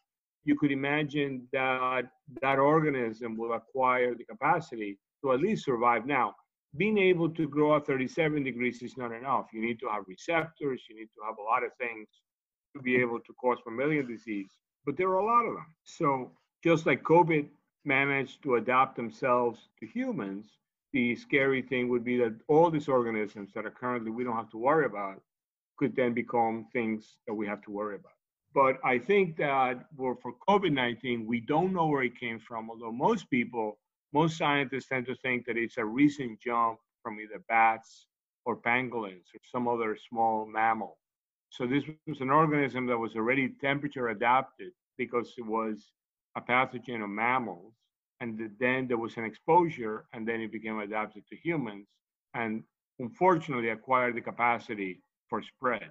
You 0.45 0.57
could 0.57 0.71
imagine 0.71 1.49
that 1.53 2.03
that 2.41 2.59
organism 2.59 3.37
will 3.37 3.55
acquire 3.55 4.15
the 4.15 4.25
capacity 4.25 4.99
to 5.23 5.33
at 5.33 5.41
least 5.41 5.65
survive. 5.65 6.07
Now, 6.07 6.35
being 6.77 6.99
able 6.99 7.29
to 7.31 7.49
grow 7.49 7.77
at 7.77 7.87
37 7.87 8.45
degrees 8.45 8.83
is 8.83 8.97
not 8.97 9.13
enough. 9.13 9.47
You 9.53 9.61
need 9.61 9.81
to 9.81 9.89
have 9.89 10.05
receptors, 10.07 10.83
you 10.89 10.97
need 10.97 11.09
to 11.17 11.23
have 11.27 11.37
a 11.39 11.43
lot 11.43 11.65
of 11.65 11.73
things 11.79 12.09
to 12.77 12.83
be 12.83 12.97
able 12.97 13.19
to 13.21 13.33
cause 13.35 13.59
mammalian 13.67 14.07
disease, 14.07 14.53
but 14.87 14.97
there 14.97 15.09
are 15.09 15.19
a 15.19 15.25
lot 15.25 15.47
of 15.47 15.55
them. 15.55 15.67
So 15.85 16.31
just 16.63 16.87
like 16.87 17.03
COVID 17.03 17.49
managed 17.85 18.43
to 18.45 18.57
adapt 18.57 18.95
themselves 18.97 19.69
to 19.81 19.87
humans, 19.87 20.47
the 20.93 21.17
scary 21.17 21.63
thing 21.63 21.89
would 21.89 22.05
be 22.05 22.17
that 22.19 22.35
all 22.49 22.71
these 22.71 22.89
organisms 22.89 23.51
that 23.55 23.67
are 23.67 23.71
currently 23.71 24.11
we 24.11 24.25
don't 24.25 24.37
have 24.37 24.51
to 24.51 24.59
worry 24.59 24.87
about 24.87 25.21
could 25.79 25.97
then 25.97 26.13
become 26.13 26.67
things 26.73 27.17
that 27.27 27.35
we 27.35 27.47
have 27.47 27.63
to 27.63 27.71
worry 27.71 27.97
about. 27.97 28.13
But 28.53 28.79
I 28.85 28.99
think 28.99 29.37
that 29.37 29.87
for 29.97 30.17
COVID 30.49 30.73
19, 30.73 31.27
we 31.27 31.41
don't 31.41 31.73
know 31.73 31.87
where 31.87 32.03
it 32.03 32.19
came 32.19 32.41
from, 32.41 32.69
although 32.71 32.93
most 32.93 33.31
people 33.31 33.79
most 34.13 34.37
scientists 34.37 34.89
tend 34.89 35.07
to 35.07 35.15
think 35.17 35.47
that 35.47 35.57
it's 35.57 35.79
a 35.79 35.85
recent 35.85 36.41
jump 36.41 36.79
from 37.03 37.21
either 37.21 37.43
bats 37.49 38.07
or 38.45 38.57
pangolins 38.57 39.29
or 39.35 39.41
some 39.51 39.69
other 39.69 39.97
small 40.09 40.47
mammal. 40.47 40.99
So 41.51 41.67
this 41.67 41.85
was 42.07 42.21
an 42.21 42.31
organism 42.31 42.87
that 42.87 42.99
was 42.99 43.17
already 43.17 43.49
temperature 43.61 44.09
adapted 44.09 44.73
because 44.97 45.35
it 45.37 45.47
was 45.47 45.93
a 46.37 46.41
pathogen 46.41 47.03
of 47.03 47.11
mammals. 47.11 47.75
And 48.21 48.51
then 48.61 48.87
there 48.87 48.99
was 48.99 49.17
an 49.17 49.25
exposure, 49.25 50.05
and 50.13 50.29
then 50.29 50.43
it 50.43 50.53
became 50.53 50.79
adapted 50.79 51.23
to 51.29 51.37
humans, 51.37 51.87
and 52.35 52.63
unfortunately 52.99 53.71
acquired 53.71 54.15
the 54.15 54.21
capacity 54.21 55.01
for 55.29 55.43
spread 55.43 55.91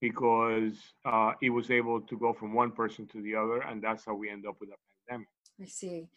because 0.00 0.74
uh, 1.06 1.32
it 1.40 1.48
was 1.48 1.70
able 1.70 2.02
to 2.02 2.18
go 2.18 2.34
from 2.34 2.52
one 2.52 2.70
person 2.70 3.06
to 3.06 3.22
the 3.22 3.34
other, 3.34 3.62
and 3.62 3.82
that's 3.82 4.04
how 4.04 4.14
we 4.14 4.28
end 4.28 4.46
up 4.46 4.56
with 4.60 4.68
a 4.68 4.76
pandemic. 5.08 5.28
I 5.60 5.64
see. 5.64 6.08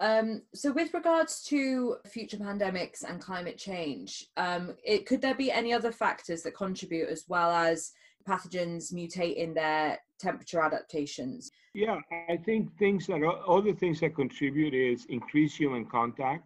Um, 0.00 0.42
so, 0.54 0.72
with 0.72 0.94
regards 0.94 1.42
to 1.44 1.96
future 2.06 2.38
pandemics 2.38 3.04
and 3.06 3.20
climate 3.20 3.58
change, 3.58 4.26
um, 4.38 4.74
it, 4.82 5.04
could 5.04 5.20
there 5.20 5.34
be 5.34 5.52
any 5.52 5.74
other 5.74 5.92
factors 5.92 6.42
that 6.42 6.56
contribute 6.56 7.10
as 7.10 7.26
well 7.28 7.50
as 7.50 7.92
pathogens 8.26 8.94
mutate 8.94 9.36
in 9.36 9.52
their 9.52 9.98
temperature 10.18 10.62
adaptations? 10.62 11.50
Yeah, 11.74 12.00
I 12.28 12.38
think 12.38 12.76
things 12.78 13.06
that 13.08 13.22
other 13.46 13.74
things 13.74 14.00
that 14.00 14.14
contribute 14.14 14.72
is 14.72 15.04
increased 15.10 15.58
human 15.58 15.84
contact. 15.84 16.44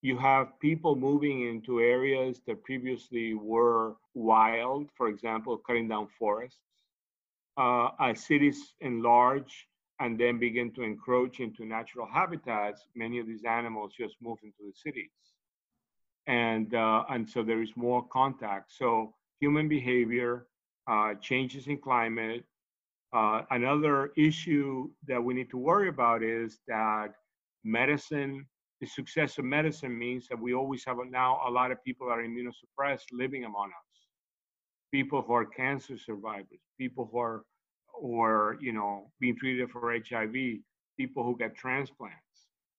You 0.00 0.18
have 0.18 0.58
people 0.60 0.96
moving 0.96 1.48
into 1.48 1.80
areas 1.80 2.40
that 2.46 2.62
previously 2.64 3.34
were 3.34 3.96
wild, 4.14 4.88
for 4.96 5.08
example, 5.08 5.58
cutting 5.58 5.88
down 5.88 6.08
forests. 6.18 6.60
Uh, 7.56 7.90
as 8.00 8.24
cities 8.24 8.74
enlarge, 8.80 9.68
and 10.00 10.18
then 10.18 10.38
begin 10.38 10.72
to 10.72 10.82
encroach 10.82 11.40
into 11.40 11.64
natural 11.64 12.06
habitats, 12.06 12.86
many 12.94 13.18
of 13.18 13.26
these 13.26 13.44
animals 13.44 13.92
just 13.96 14.16
move 14.20 14.38
into 14.42 14.62
the 14.66 14.72
cities. 14.74 15.10
And, 16.26 16.74
uh, 16.74 17.04
and 17.10 17.28
so 17.28 17.42
there 17.42 17.62
is 17.62 17.70
more 17.76 18.04
contact. 18.08 18.72
So 18.72 19.14
human 19.40 19.68
behavior, 19.68 20.46
uh, 20.86 21.14
changes 21.20 21.66
in 21.66 21.78
climate. 21.78 22.44
Uh, 23.12 23.42
another 23.50 24.10
issue 24.16 24.90
that 25.06 25.22
we 25.22 25.34
need 25.34 25.50
to 25.50 25.58
worry 25.58 25.88
about 25.88 26.22
is 26.22 26.58
that 26.66 27.10
medicine, 27.62 28.46
the 28.80 28.86
success 28.86 29.38
of 29.38 29.44
medicine 29.44 29.96
means 29.96 30.26
that 30.28 30.38
we 30.38 30.54
always 30.54 30.84
have 30.84 30.96
now 31.08 31.40
a 31.46 31.50
lot 31.50 31.70
of 31.70 31.82
people 31.84 32.08
that 32.08 32.18
are 32.18 32.24
immunosuppressed 32.24 33.04
living 33.12 33.44
among 33.44 33.68
us. 33.68 33.94
People 34.92 35.22
who 35.22 35.32
are 35.34 35.46
cancer 35.46 35.96
survivors, 35.96 36.60
people 36.78 37.08
who 37.10 37.18
are 37.18 37.44
or 38.00 38.56
you 38.60 38.72
know 38.72 39.10
being 39.20 39.36
treated 39.36 39.70
for 39.70 39.92
hiv 39.92 40.34
people 40.96 41.24
who 41.24 41.36
get 41.36 41.54
transplants. 41.56 42.18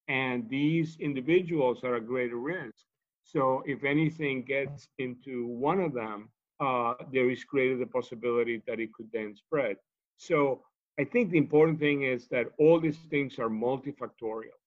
And 0.08 0.48
these 0.50 0.98
individuals 1.00 1.84
are 1.84 1.96
at 1.96 2.08
greater 2.08 2.38
risk. 2.38 2.86
So 3.24 3.64
if 3.66 3.84
anything 3.84 4.44
gets 4.44 4.88
into 5.00 5.48
one 5.48 5.80
of 5.80 5.94
them 5.94 6.30
uh, 6.60 6.94
there 7.12 7.30
is 7.30 7.44
greater 7.44 7.78
the 7.78 7.86
possibility 7.86 8.62
that 8.68 8.80
it 8.80 8.94
could 8.94 9.10
then 9.12 9.36
spread. 9.36 9.78
So 10.18 10.62
i 10.98 11.04
think 11.04 11.30
the 11.30 11.38
important 11.38 11.78
thing 11.78 12.04
is 12.04 12.28
that 12.30 12.48
all 12.58 12.80
these 12.80 13.02
things 13.10 13.38
are 13.38 13.50
multifactorial 13.50 14.60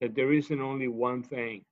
that 0.00 0.14
there 0.14 0.32
isn't 0.32 0.60
only 0.60 0.88
one 0.88 1.22
thing. 1.22 1.64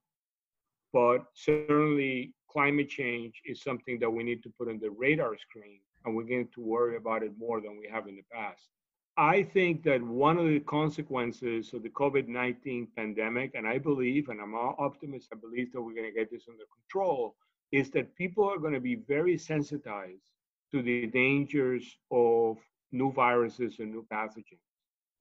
But 0.91 1.25
certainly 1.33 2.33
climate 2.53 2.89
change 2.89 3.41
is 3.45 3.63
something 3.63 3.99
that 3.99 4.09
we 4.09 4.23
need 4.23 4.43
to 4.43 4.53
put 4.57 4.69
on 4.69 4.79
the 4.79 4.91
radar 4.91 5.35
screen 5.37 5.79
and 6.05 6.15
we're 6.15 6.23
going 6.23 6.47
to 6.53 6.61
worry 6.61 6.95
about 6.97 7.23
it 7.23 7.31
more 7.37 7.59
than 7.61 7.77
we 7.77 7.87
have 7.91 8.07
in 8.07 8.15
the 8.15 8.23
past. 8.31 8.69
I 9.15 9.43
think 9.43 9.83
that 9.83 10.01
one 10.01 10.37
of 10.37 10.45
the 10.45 10.59
consequences 10.61 11.73
of 11.73 11.83
the 11.83 11.89
COVID 11.89 12.27
19 12.27 12.87
pandemic, 12.95 13.51
and 13.53 13.67
I 13.67 13.77
believe, 13.77 14.29
and 14.29 14.41
I'm 14.41 14.55
an 14.55 14.73
optimist, 14.79 15.29
I 15.31 15.35
believe 15.35 15.71
that 15.71 15.81
we're 15.81 15.93
going 15.93 16.11
to 16.11 16.19
get 16.19 16.31
this 16.31 16.45
under 16.49 16.63
control, 16.73 17.35
is 17.71 17.91
that 17.91 18.15
people 18.15 18.43
are 18.49 18.57
going 18.57 18.73
to 18.73 18.79
be 18.79 18.95
very 18.95 19.37
sensitized 19.37 20.23
to 20.71 20.81
the 20.81 21.05
dangers 21.07 21.85
of 22.11 22.57
new 22.91 23.11
viruses 23.11 23.75
and 23.79 23.91
new 23.91 24.05
pathogens. 24.11 24.67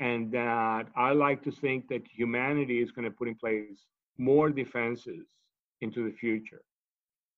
And 0.01 0.33
that 0.33 0.87
I 0.97 1.13
like 1.13 1.43
to 1.45 1.53
think 1.53 1.89
that 1.89 2.03
humanity 2.09 2.81
is 2.81 2.91
going 2.93 3.05
to 3.05 3.11
put 3.11 3.29
in 3.29 3.35
place 3.35 3.87
more 4.17 4.51
defenses 4.51 5.27
into 5.83 6.05
the 6.05 6.17
future. 6.17 6.63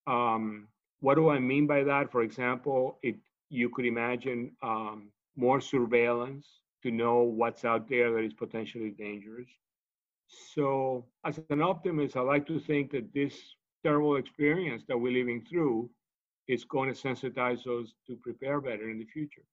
Um, 0.07 0.69
what 1.01 1.17
do 1.17 1.29
I 1.29 1.39
mean 1.39 1.67
by 1.67 1.83
that? 1.85 2.11
For 2.11 2.23
example, 2.23 2.99
it 3.03 3.17
you 3.51 3.69
could 3.69 3.87
imagine 3.87 4.53
um, 4.63 5.11
more 5.37 5.61
surveillance 5.61 6.47
to 6.83 6.91
know 6.91 7.23
what's 7.23 7.65
out 7.65 7.89
there 7.89 8.13
that 8.13 8.25
is 8.25 8.33
potentially 8.33 8.91
dangerous. 8.91 9.49
So, 10.55 11.07
as 11.25 11.41
an 11.51 11.63
optimist, 11.63 12.17
I 12.17 12.21
like 12.21 12.47
to 12.47 12.59
think 12.59 12.91
that 12.93 13.13
this 13.13 13.35
terrible 13.83 14.17
experience 14.17 14.83
that 14.89 14.99
we're 14.99 15.13
living 15.13 15.45
through 15.49 15.91
is 16.49 16.65
going 16.65 16.93
to 16.93 17.01
sensitize 17.01 17.67
us 17.67 17.93
to 18.07 18.17
prepare 18.17 18.61
better 18.61 18.91
in 18.91 18.99
the 18.99 19.05
future. 19.05 19.45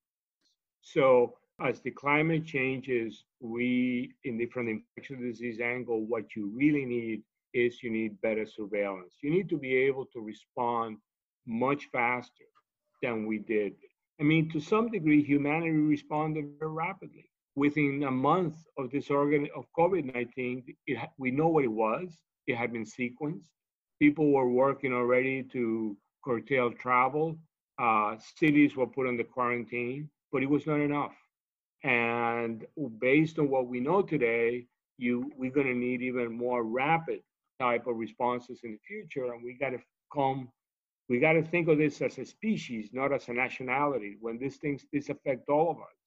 So, 0.82 1.38
as 1.64 1.80
the 1.82 1.92
climate 1.92 2.46
changes, 2.46 3.24
we, 3.40 4.14
in 4.24 4.38
the, 4.38 4.48
from 4.48 4.66
the 4.66 4.72
infectious 4.72 5.20
disease 5.20 5.60
angle, 5.60 6.02
what 6.06 6.36
you 6.36 6.52
really 6.56 6.86
need 6.86 7.22
is 7.54 7.84
you 7.84 7.90
need 7.90 8.22
better 8.22 8.46
surveillance. 8.46 9.16
You 9.22 9.32
need 9.32 9.50
to 9.50 9.58
be 9.58 9.76
able 9.76 10.06
to 10.14 10.20
respond 10.22 10.98
much 11.46 11.86
faster 11.92 12.46
than 13.02 13.26
we 13.26 13.40
did 13.40 13.74
I 14.22 14.24
mean, 14.24 14.50
to 14.50 14.60
some 14.60 14.92
degree, 14.92 15.24
humanity 15.24 15.72
responded 15.72 16.46
very 16.60 16.72
rapidly. 16.72 17.26
Within 17.56 18.04
a 18.04 18.12
month 18.12 18.56
of 18.78 18.92
this 18.92 19.10
organ 19.10 19.48
of 19.56 19.66
COVID-19, 19.76 20.64
we 21.18 21.32
know 21.32 21.48
what 21.48 21.64
it 21.64 21.72
was. 21.72 22.16
It 22.46 22.56
had 22.56 22.72
been 22.72 22.86
sequenced. 22.86 23.50
People 24.00 24.32
were 24.32 24.48
working 24.48 24.94
already 24.94 25.42
to 25.54 25.98
curtail 26.24 26.72
travel. 26.72 27.36
Uh, 27.80 28.16
cities 28.38 28.76
were 28.76 28.86
put 28.86 29.08
under 29.08 29.24
quarantine, 29.24 30.08
but 30.32 30.44
it 30.44 30.50
was 30.50 30.68
not 30.68 30.80
enough. 30.80 31.16
And 31.84 32.64
based 33.00 33.40
on 33.40 33.50
what 33.50 33.68
we 33.68 33.80
know 33.80 34.04
today, 34.04 34.68
you 35.00 35.32
we're 35.36 35.50
going 35.50 35.66
to 35.66 35.74
need 35.74 36.04
even 36.04 36.32
more 36.32 36.64
rapid 36.64 37.22
type 37.66 37.86
of 37.88 37.96
responses 38.06 38.58
in 38.64 38.72
the 38.72 38.84
future, 38.92 39.26
and 39.34 39.44
we 39.44 39.54
got 39.64 39.72
to 39.78 39.82
come 40.18 40.40
we 41.12 41.20
got 41.20 41.34
to 41.34 41.44
think 41.44 41.68
of 41.68 41.78
this 41.78 42.02
as 42.02 42.18
a 42.20 42.26
species, 42.26 42.92
not 42.94 43.12
as 43.12 43.28
a 43.28 43.34
nationality. 43.34 44.12
When 44.22 44.36
these 44.40 44.58
things 44.64 44.86
this 44.94 45.10
affect 45.10 45.50
all 45.50 45.68
of 45.72 45.78
us. 45.90 45.98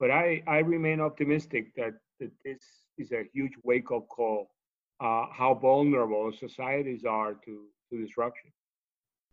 But 0.00 0.10
I 0.10 0.42
I 0.46 0.58
remain 0.58 1.00
optimistic 1.00 1.64
that, 1.76 1.94
that 2.20 2.32
this 2.44 2.62
is 3.02 3.10
a 3.12 3.22
huge 3.32 3.54
wake 3.64 3.90
up 3.96 4.06
call. 4.08 4.50
Uh, 5.00 5.26
how 5.40 5.54
vulnerable 5.54 6.32
societies 6.46 7.04
are 7.04 7.34
to, 7.44 7.54
to 7.88 8.04
disruption. 8.04 8.50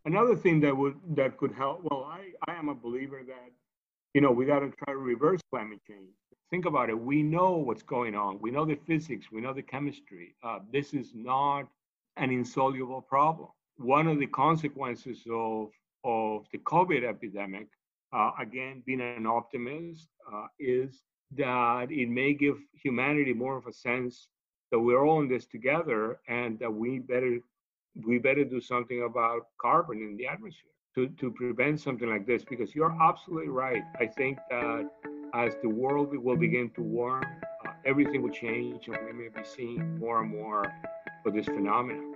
Another 0.05 0.36
thing 0.43 0.60
that 0.63 0.75
would 0.81 0.95
that 1.19 1.31
could 1.39 1.53
help. 1.63 1.77
Well, 1.88 2.03
I 2.19 2.21
I 2.49 2.53
am 2.62 2.69
a 2.69 2.77
believer 2.86 3.21
that 3.34 3.49
you 4.15 4.21
know 4.21 4.32
we 4.32 4.45
got 4.47 4.62
to 4.62 4.71
try 4.84 4.93
to 4.93 4.99
reverse 4.99 5.41
climate 5.51 5.82
change. 5.88 6.10
Think 6.49 6.65
about 6.65 6.89
it. 6.89 6.99
We 6.99 7.21
know 7.21 7.51
what's 7.58 7.84
going 7.84 8.15
on. 8.15 8.39
We 8.41 8.51
know 8.51 8.65
the 8.65 8.80
physics. 8.88 9.28
We 9.32 9.41
know 9.41 9.54
the 9.54 9.62
chemistry. 9.62 10.36
Uh, 10.43 10.60
this 10.73 10.93
is 10.95 11.12
not 11.13 11.67
an 12.17 12.32
insoluble 12.32 13.01
problem 13.01 13.49
one 13.78 14.08
of 14.08 14.19
the 14.19 14.28
consequences 14.28 15.21
of, 15.32 15.69
of 16.04 16.45
the 16.51 16.60
COVID 16.60 17.04
epidemic, 17.08 17.67
uh, 18.13 18.32
again, 18.39 18.84
being 18.86 19.01
an 19.01 19.28
optimist, 19.28 20.08
uh, 20.34 20.47
is 20.60 21.01
that 21.36 21.91
it 21.91 22.10
may 22.10 22.34
give 22.34 22.58
humanity 22.73 23.34
more 23.34 23.58
of 23.58 23.67
a 23.67 23.73
sense 23.73 24.28
that 24.71 24.80
we're 24.80 25.06
all 25.06 25.21
in 25.21 25.28
this 25.28 25.45
together 25.45 26.19
and 26.28 26.60
that 26.60 26.73
we 26.73 26.99
better 26.99 27.39
we 28.06 28.19
better 28.19 28.43
do 28.43 28.60
something 28.60 29.04
about 29.04 29.47
carbon 29.60 29.99
in 29.99 30.17
the 30.17 30.28
atmosphere 30.28 30.74
to, 30.95 31.08
to 31.10 31.31
prevent 31.31 31.79
something 31.79 32.10
like 32.10 32.25
this 32.25 32.43
because 32.43 32.73
you're 32.73 32.95
absolutely 33.01 33.49
right. 33.49 33.84
I 33.99 34.05
think 34.08 34.39
that 34.49 34.89
as 35.34 35.53
the 35.62 35.69
world 35.69 36.15
will 36.17 36.38
begin 36.38 36.69
to 36.71 36.81
warm, 36.81 37.25
uh, 37.65 37.71
everything 37.86 38.21
will 38.21 38.29
change 38.31 38.88
and 38.88 38.97
we 39.05 39.12
may 39.12 39.27
be 39.27 39.43
seeing 39.43 39.99
more 39.99 40.21
and 40.21 40.31
more 40.31 40.65
of 41.25 41.34
this 41.34 41.45
phenomenon. 41.45 42.14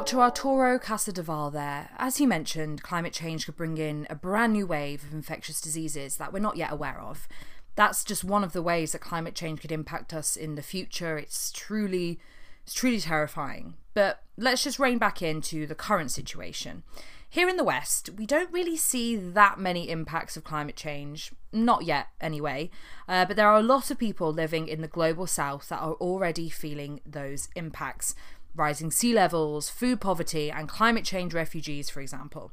Dr. 0.00 0.22
Arturo 0.22 0.78
Casadevall 0.78 1.52
there. 1.52 1.90
As 1.98 2.16
he 2.16 2.24
mentioned, 2.24 2.82
climate 2.82 3.12
change 3.12 3.44
could 3.44 3.56
bring 3.56 3.76
in 3.76 4.06
a 4.08 4.14
brand 4.14 4.54
new 4.54 4.66
wave 4.66 5.04
of 5.04 5.12
infectious 5.12 5.60
diseases 5.60 6.16
that 6.16 6.32
we're 6.32 6.38
not 6.38 6.56
yet 6.56 6.72
aware 6.72 6.98
of. 6.98 7.28
That's 7.76 8.02
just 8.02 8.24
one 8.24 8.42
of 8.42 8.54
the 8.54 8.62
ways 8.62 8.92
that 8.92 9.02
climate 9.02 9.34
change 9.34 9.60
could 9.60 9.70
impact 9.70 10.14
us 10.14 10.36
in 10.36 10.54
the 10.54 10.62
future. 10.62 11.18
It's 11.18 11.52
truly 11.52 12.18
It's 12.64 12.72
truly 12.72 12.98
terrifying. 12.98 13.74
But 13.92 14.22
let's 14.38 14.64
just 14.64 14.78
rein 14.78 14.96
back 14.96 15.20
into 15.20 15.66
the 15.66 15.74
current 15.74 16.10
situation. 16.10 16.82
Here 17.28 17.48
in 17.48 17.58
the 17.58 17.62
West, 17.62 18.08
we 18.16 18.24
don't 18.26 18.50
really 18.50 18.76
see 18.76 19.16
that 19.16 19.60
many 19.60 19.88
impacts 19.88 20.36
of 20.36 20.44
climate 20.44 20.76
change, 20.76 21.30
not 21.52 21.84
yet 21.84 22.08
anyway, 22.20 22.70
uh, 23.06 23.24
but 23.26 23.36
there 23.36 23.48
are 23.48 23.58
a 23.58 23.62
lot 23.62 23.90
of 23.90 23.98
people 23.98 24.32
living 24.32 24.66
in 24.66 24.80
the 24.80 24.88
global 24.88 25.28
south 25.28 25.68
that 25.68 25.78
are 25.78 25.92
already 25.94 26.48
feeling 26.48 27.00
those 27.06 27.48
impacts 27.54 28.16
rising 28.54 28.90
sea 28.90 29.12
levels, 29.12 29.68
food 29.68 30.00
poverty, 30.00 30.50
and 30.50 30.68
climate 30.68 31.04
change 31.04 31.34
refugees, 31.34 31.90
for 31.90 32.00
example. 32.00 32.52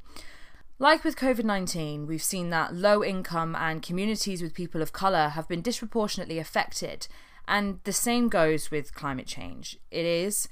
Like 0.79 1.03
with 1.03 1.15
COVID 1.15 1.43
19, 1.43 2.05
we've 2.05 2.21
seen 2.21 2.49
that 2.51 2.75
low 2.75 3.03
income 3.03 3.55
and 3.55 3.81
communities 3.81 4.41
with 4.41 4.53
people 4.53 4.81
of 4.81 4.93
colour 4.93 5.29
have 5.29 5.47
been 5.47 5.61
disproportionately 5.61 6.37
affected, 6.37 7.07
and 7.47 7.79
the 7.83 7.93
same 7.93 8.29
goes 8.29 8.69
with 8.69 8.93
climate 8.93 9.25
change. 9.25 9.79
It 9.89 10.05
is, 10.05 10.47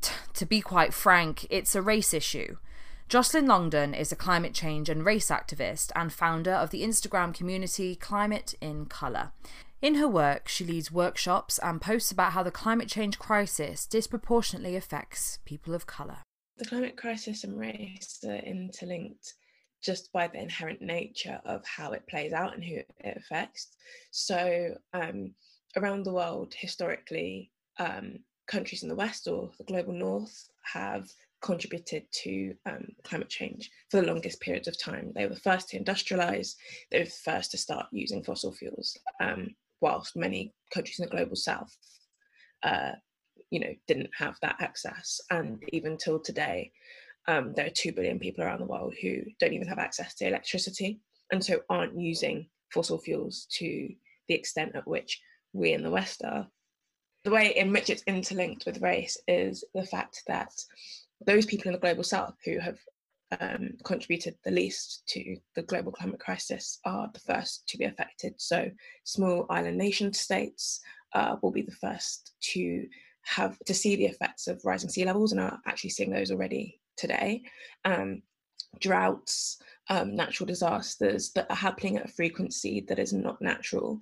t- 0.00 0.14
to 0.34 0.46
be 0.46 0.60
quite 0.60 0.94
frank, 0.94 1.46
it's 1.50 1.74
a 1.74 1.82
race 1.82 2.14
issue. 2.14 2.58
Joycelyn 3.08 3.48
Longdon 3.48 3.92
is 3.92 4.12
a 4.12 4.16
climate 4.16 4.54
change 4.54 4.88
and 4.88 5.04
race 5.04 5.30
activist 5.30 5.90
and 5.96 6.12
founder 6.12 6.52
of 6.52 6.70
the 6.70 6.84
Instagram 6.84 7.34
community 7.34 7.96
Climate 7.96 8.54
in 8.60 8.86
Colour. 8.86 9.32
In 9.82 9.94
her 9.94 10.08
work, 10.08 10.46
she 10.46 10.64
leads 10.64 10.92
workshops 10.92 11.58
and 11.58 11.80
posts 11.80 12.12
about 12.12 12.32
how 12.32 12.42
the 12.42 12.50
climate 12.50 12.88
change 12.88 13.18
crisis 13.18 13.86
disproportionately 13.86 14.76
affects 14.76 15.38
people 15.46 15.74
of 15.74 15.86
colour. 15.86 16.18
The 16.58 16.66
climate 16.66 16.98
crisis 16.98 17.44
and 17.44 17.58
race 17.58 18.22
are 18.22 18.34
interlinked 18.34 19.34
just 19.82 20.12
by 20.12 20.28
the 20.28 20.38
inherent 20.38 20.82
nature 20.82 21.40
of 21.46 21.64
how 21.64 21.92
it 21.92 22.06
plays 22.06 22.34
out 22.34 22.52
and 22.52 22.62
who 22.62 22.74
it 22.74 23.16
affects. 23.16 23.68
So, 24.10 24.76
um, 24.92 25.34
around 25.76 26.04
the 26.04 26.12
world, 26.12 26.52
historically, 26.54 27.50
um, 27.78 28.18
countries 28.46 28.82
in 28.82 28.90
the 28.90 28.94
West 28.94 29.28
or 29.28 29.50
the 29.56 29.64
global 29.64 29.94
North 29.94 30.50
have 30.62 31.08
contributed 31.40 32.04
to 32.12 32.54
um, 32.66 32.86
climate 33.02 33.30
change 33.30 33.70
for 33.88 34.00
the 34.00 34.06
longest 34.06 34.40
periods 34.40 34.68
of 34.68 34.78
time. 34.78 35.12
They 35.14 35.24
were 35.26 35.34
the 35.34 35.40
first 35.40 35.70
to 35.70 35.82
industrialize, 35.82 36.56
they 36.90 36.98
were 36.98 37.04
the 37.06 37.10
first 37.10 37.50
to 37.52 37.58
start 37.58 37.86
using 37.92 38.22
fossil 38.22 38.52
fuels, 38.52 38.98
um, 39.20 39.54
whilst 39.80 40.16
many 40.16 40.52
countries 40.72 40.98
in 40.98 41.04
the 41.04 41.10
global 41.10 41.36
south, 41.36 41.76
uh, 42.62 42.92
you 43.50 43.60
know, 43.60 43.74
didn't 43.86 44.10
have 44.16 44.36
that 44.42 44.56
access. 44.60 45.20
And 45.30 45.62
even 45.72 45.96
till 45.96 46.20
today, 46.20 46.72
um, 47.28 47.52
there 47.54 47.66
are 47.66 47.70
2 47.70 47.92
billion 47.92 48.18
people 48.18 48.44
around 48.44 48.60
the 48.60 48.66
world 48.66 48.94
who 49.00 49.22
don't 49.38 49.52
even 49.52 49.68
have 49.68 49.78
access 49.78 50.14
to 50.16 50.26
electricity 50.26 51.00
and 51.32 51.44
so 51.44 51.60
aren't 51.68 51.98
using 51.98 52.48
fossil 52.72 52.98
fuels 52.98 53.46
to 53.58 53.88
the 54.28 54.34
extent 54.34 54.74
at 54.74 54.86
which 54.86 55.20
we 55.52 55.72
in 55.72 55.82
the 55.82 55.90
West 55.90 56.22
are. 56.24 56.46
The 57.24 57.30
way 57.30 57.54
in 57.56 57.72
which 57.72 57.90
it's 57.90 58.04
interlinked 58.06 58.64
with 58.64 58.80
race 58.80 59.18
is 59.28 59.64
the 59.74 59.84
fact 59.84 60.22
that 60.26 60.52
those 61.26 61.44
people 61.44 61.68
in 61.68 61.72
the 61.72 61.78
global 61.78 62.04
south 62.04 62.36
who 62.44 62.58
have 62.58 62.78
um, 63.38 63.70
contributed 63.84 64.36
the 64.44 64.50
least 64.50 65.02
to 65.08 65.36
the 65.54 65.62
global 65.62 65.92
climate 65.92 66.20
crisis 66.20 66.80
are 66.84 67.10
the 67.12 67.20
first 67.20 67.68
to 67.68 67.78
be 67.78 67.84
affected. 67.84 68.34
So, 68.38 68.70
small 69.04 69.46
island 69.50 69.78
nation 69.78 70.12
states 70.12 70.80
uh, 71.14 71.36
will 71.42 71.52
be 71.52 71.62
the 71.62 71.72
first 71.72 72.32
to 72.52 72.86
have 73.22 73.58
to 73.66 73.74
see 73.74 73.96
the 73.96 74.06
effects 74.06 74.48
of 74.48 74.64
rising 74.64 74.90
sea 74.90 75.04
levels 75.04 75.32
and 75.32 75.40
are 75.40 75.60
actually 75.66 75.90
seeing 75.90 76.10
those 76.10 76.30
already 76.30 76.80
today. 76.96 77.42
Um, 77.84 78.22
droughts, 78.78 79.58
um, 79.88 80.14
natural 80.14 80.46
disasters 80.46 81.32
that 81.32 81.46
are 81.50 81.56
happening 81.56 81.96
at 81.96 82.04
a 82.04 82.12
frequency 82.12 82.84
that 82.88 82.98
is 82.98 83.12
not 83.12 83.42
natural 83.42 84.00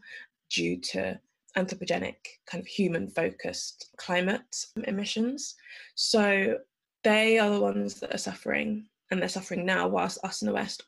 due 0.50 0.78
to 0.80 1.18
anthropogenic, 1.56 2.16
kind 2.46 2.60
of 2.62 2.66
human 2.66 3.08
focused 3.08 3.90
climate 3.96 4.56
emissions. 4.84 5.54
So 5.94 6.58
they 7.04 7.38
are 7.38 7.50
the 7.50 7.60
ones 7.60 7.94
that 8.00 8.14
are 8.14 8.18
suffering, 8.18 8.86
and 9.11 9.21
they're 9.21 9.29
suffering 9.29 9.64
now, 9.64 9.88
whilst 9.88 10.25
us 10.25 10.42
in 10.42 10.47
the 10.47 10.55
West, 10.55 10.85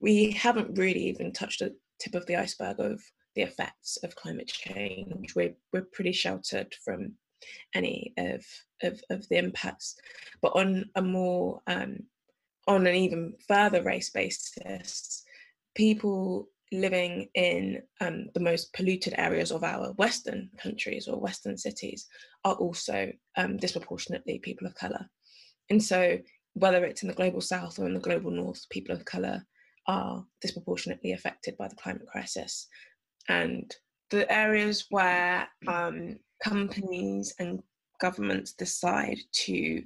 we 0.00 0.30
haven't 0.32 0.78
really 0.78 1.04
even 1.08 1.32
touched 1.32 1.60
the 1.60 1.74
tip 2.00 2.14
of 2.14 2.26
the 2.26 2.36
iceberg 2.36 2.80
of 2.80 3.00
the 3.34 3.42
effects 3.42 3.98
of 4.02 4.16
climate 4.16 4.48
change. 4.48 5.34
We're, 5.34 5.54
we're 5.72 5.86
pretty 5.92 6.12
sheltered 6.12 6.74
from 6.84 7.14
any 7.74 8.12
of, 8.18 8.44
of, 8.82 9.00
of 9.10 9.28
the 9.28 9.38
impacts. 9.38 9.96
But 10.40 10.52
on 10.54 10.86
a 10.96 11.02
more, 11.02 11.60
um, 11.66 12.00
on 12.66 12.86
an 12.86 12.94
even 12.94 13.34
further 13.48 13.82
race 13.82 14.10
basis, 14.10 15.24
people 15.74 16.48
living 16.72 17.28
in 17.34 17.82
um, 18.00 18.26
the 18.34 18.40
most 18.40 18.72
polluted 18.72 19.14
areas 19.18 19.50
of 19.52 19.62
our 19.62 19.92
Western 19.92 20.48
countries 20.58 21.06
or 21.06 21.20
Western 21.20 21.56
cities 21.56 22.06
are 22.44 22.54
also 22.54 23.12
um, 23.36 23.56
disproportionately 23.58 24.38
people 24.38 24.66
of 24.66 24.74
colour. 24.74 25.08
And 25.70 25.82
so, 25.82 26.18
whether 26.54 26.84
it's 26.84 27.02
in 27.02 27.08
the 27.08 27.14
global 27.14 27.40
south 27.40 27.78
or 27.78 27.86
in 27.86 27.94
the 27.94 28.00
global 28.00 28.30
north, 28.30 28.68
people 28.70 28.94
of 28.94 29.04
colour 29.04 29.44
are 29.88 30.24
disproportionately 30.40 31.12
affected 31.12 31.56
by 31.56 31.68
the 31.68 31.76
climate 31.76 32.06
crisis. 32.06 32.68
And 33.28 33.74
the 34.10 34.30
areas 34.30 34.86
where 34.90 35.48
um, 35.66 36.18
companies 36.42 37.34
and 37.38 37.62
governments 38.00 38.52
decide 38.52 39.18
to 39.32 39.82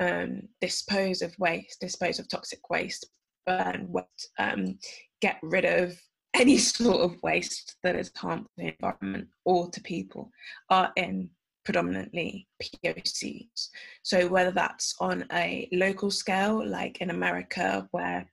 um, 0.00 0.42
dispose 0.60 1.22
of 1.22 1.38
waste, 1.38 1.80
dispose 1.80 2.18
of 2.18 2.28
toxic 2.28 2.68
waste, 2.68 3.08
burn 3.46 3.86
waste, 3.88 4.30
um, 4.38 4.78
get 5.20 5.38
rid 5.42 5.64
of 5.64 5.98
any 6.34 6.58
sort 6.58 7.00
of 7.00 7.22
waste 7.22 7.76
that 7.82 7.96
is 7.96 8.10
harmful 8.16 8.50
to 8.58 8.64
the 8.64 8.74
environment 8.80 9.28
or 9.44 9.70
to 9.70 9.80
people 9.80 10.30
are 10.68 10.92
in 10.96 11.30
predominantly 11.64 12.46
POCs. 12.62 13.68
So 14.02 14.28
whether 14.28 14.50
that's 14.50 14.94
on 15.00 15.26
a 15.32 15.68
local 15.72 16.10
scale, 16.10 16.66
like 16.66 17.00
in 17.00 17.10
America, 17.10 17.86
where 17.90 18.30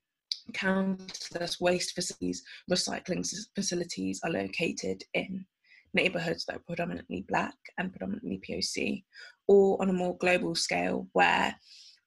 countless 0.54 1.60
waste 1.60 1.94
facilities, 1.94 2.44
recycling 2.72 3.28
facilities 3.56 4.22
are 4.24 4.32
located 4.32 5.04
in 5.14 5.46
neighborhoods 5.94 6.46
that 6.46 6.58
are 6.58 6.64
predominantly 6.68 7.26
black 7.28 7.56
and 7.78 7.92
predominantly 7.92 8.42
POC, 8.48 9.04
or 9.48 9.82
on 9.82 9.90
a 9.90 9.94
more 9.94 10.18
global 10.18 10.56
scale 10.56 11.08
where 11.14 11.56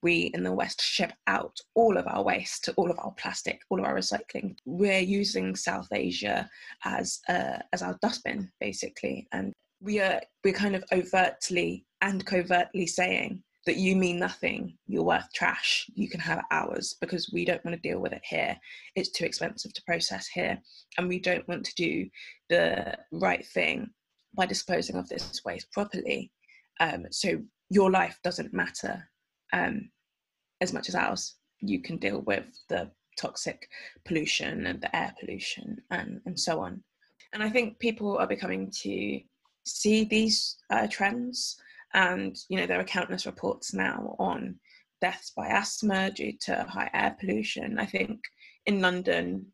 we 0.02 0.30
in 0.34 0.42
the 0.42 0.52
West 0.52 0.80
ship 0.80 1.12
out 1.26 1.54
all 1.74 1.98
of 1.98 2.06
our 2.06 2.22
waste, 2.22 2.64
to 2.64 2.72
all 2.74 2.90
of 2.90 2.98
our 2.98 3.12
plastic, 3.18 3.60
all 3.68 3.78
of 3.78 3.84
our 3.84 3.96
recycling. 3.96 4.56
We're 4.64 5.00
using 5.00 5.54
South 5.54 5.88
Asia 5.92 6.48
as 6.84 7.20
uh, 7.28 7.58
as 7.72 7.82
our 7.82 7.98
dustbin, 8.00 8.50
basically, 8.60 9.28
and 9.32 9.52
we 9.80 10.00
are 10.00 10.20
we're 10.44 10.52
kind 10.52 10.76
of 10.76 10.84
overtly 10.92 11.86
and 12.02 12.24
covertly 12.24 12.86
saying 12.86 13.42
that 13.66 13.76
you 13.76 13.94
mean 13.94 14.18
nothing, 14.18 14.76
you're 14.86 15.02
worth 15.02 15.30
trash, 15.34 15.86
you 15.94 16.08
can 16.08 16.20
have 16.20 16.42
ours 16.50 16.96
because 17.00 17.30
we 17.32 17.44
don't 17.44 17.62
want 17.64 17.74
to 17.74 17.88
deal 17.88 18.00
with 18.00 18.12
it 18.12 18.22
here. 18.24 18.56
It's 18.96 19.10
too 19.10 19.24
expensive 19.24 19.74
to 19.74 19.82
process 19.86 20.26
here, 20.26 20.58
and 20.96 21.08
we 21.08 21.18
don't 21.20 21.46
want 21.46 21.64
to 21.66 21.74
do 21.74 22.08
the 22.48 22.96
right 23.12 23.44
thing 23.46 23.90
by 24.34 24.46
disposing 24.46 24.96
of 24.96 25.08
this 25.08 25.42
waste 25.44 25.70
properly. 25.72 26.32
Um, 26.80 27.06
so 27.10 27.40
your 27.68 27.90
life 27.90 28.18
doesn't 28.24 28.54
matter 28.54 29.08
um, 29.52 29.90
as 30.60 30.72
much 30.72 30.88
as 30.88 30.94
ours. 30.94 31.36
You 31.60 31.82
can 31.82 31.98
deal 31.98 32.22
with 32.22 32.46
the 32.68 32.90
toxic 33.18 33.68
pollution 34.06 34.66
and 34.66 34.80
the 34.80 34.94
air 34.96 35.14
pollution 35.20 35.76
and, 35.90 36.20
and 36.24 36.38
so 36.38 36.60
on. 36.60 36.82
And 37.32 37.42
I 37.42 37.50
think 37.50 37.78
people 37.78 38.16
are 38.16 38.26
becoming 38.26 38.72
to 38.82 39.20
see 39.64 40.04
these 40.04 40.56
uh, 40.70 40.86
trends. 40.88 41.56
And 41.92 42.36
you 42.48 42.56
know 42.56 42.66
there 42.66 42.80
are 42.80 42.84
countless 42.84 43.26
reports 43.26 43.74
now 43.74 44.14
on 44.18 44.56
deaths 45.00 45.32
by 45.36 45.48
asthma 45.48 46.10
due 46.10 46.32
to 46.42 46.66
high 46.68 46.90
air 46.92 47.16
pollution. 47.18 47.78
I 47.78 47.86
think 47.86 48.20
in 48.66 48.80
London, 48.80 49.46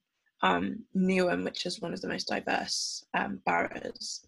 um, 0.42 0.84
Newham, 0.94 1.44
which 1.44 1.66
is 1.66 1.80
one 1.80 1.92
of 1.94 2.00
the 2.00 2.08
most 2.08 2.28
diverse 2.28 3.04
um, 3.14 3.40
boroughs, 3.46 4.26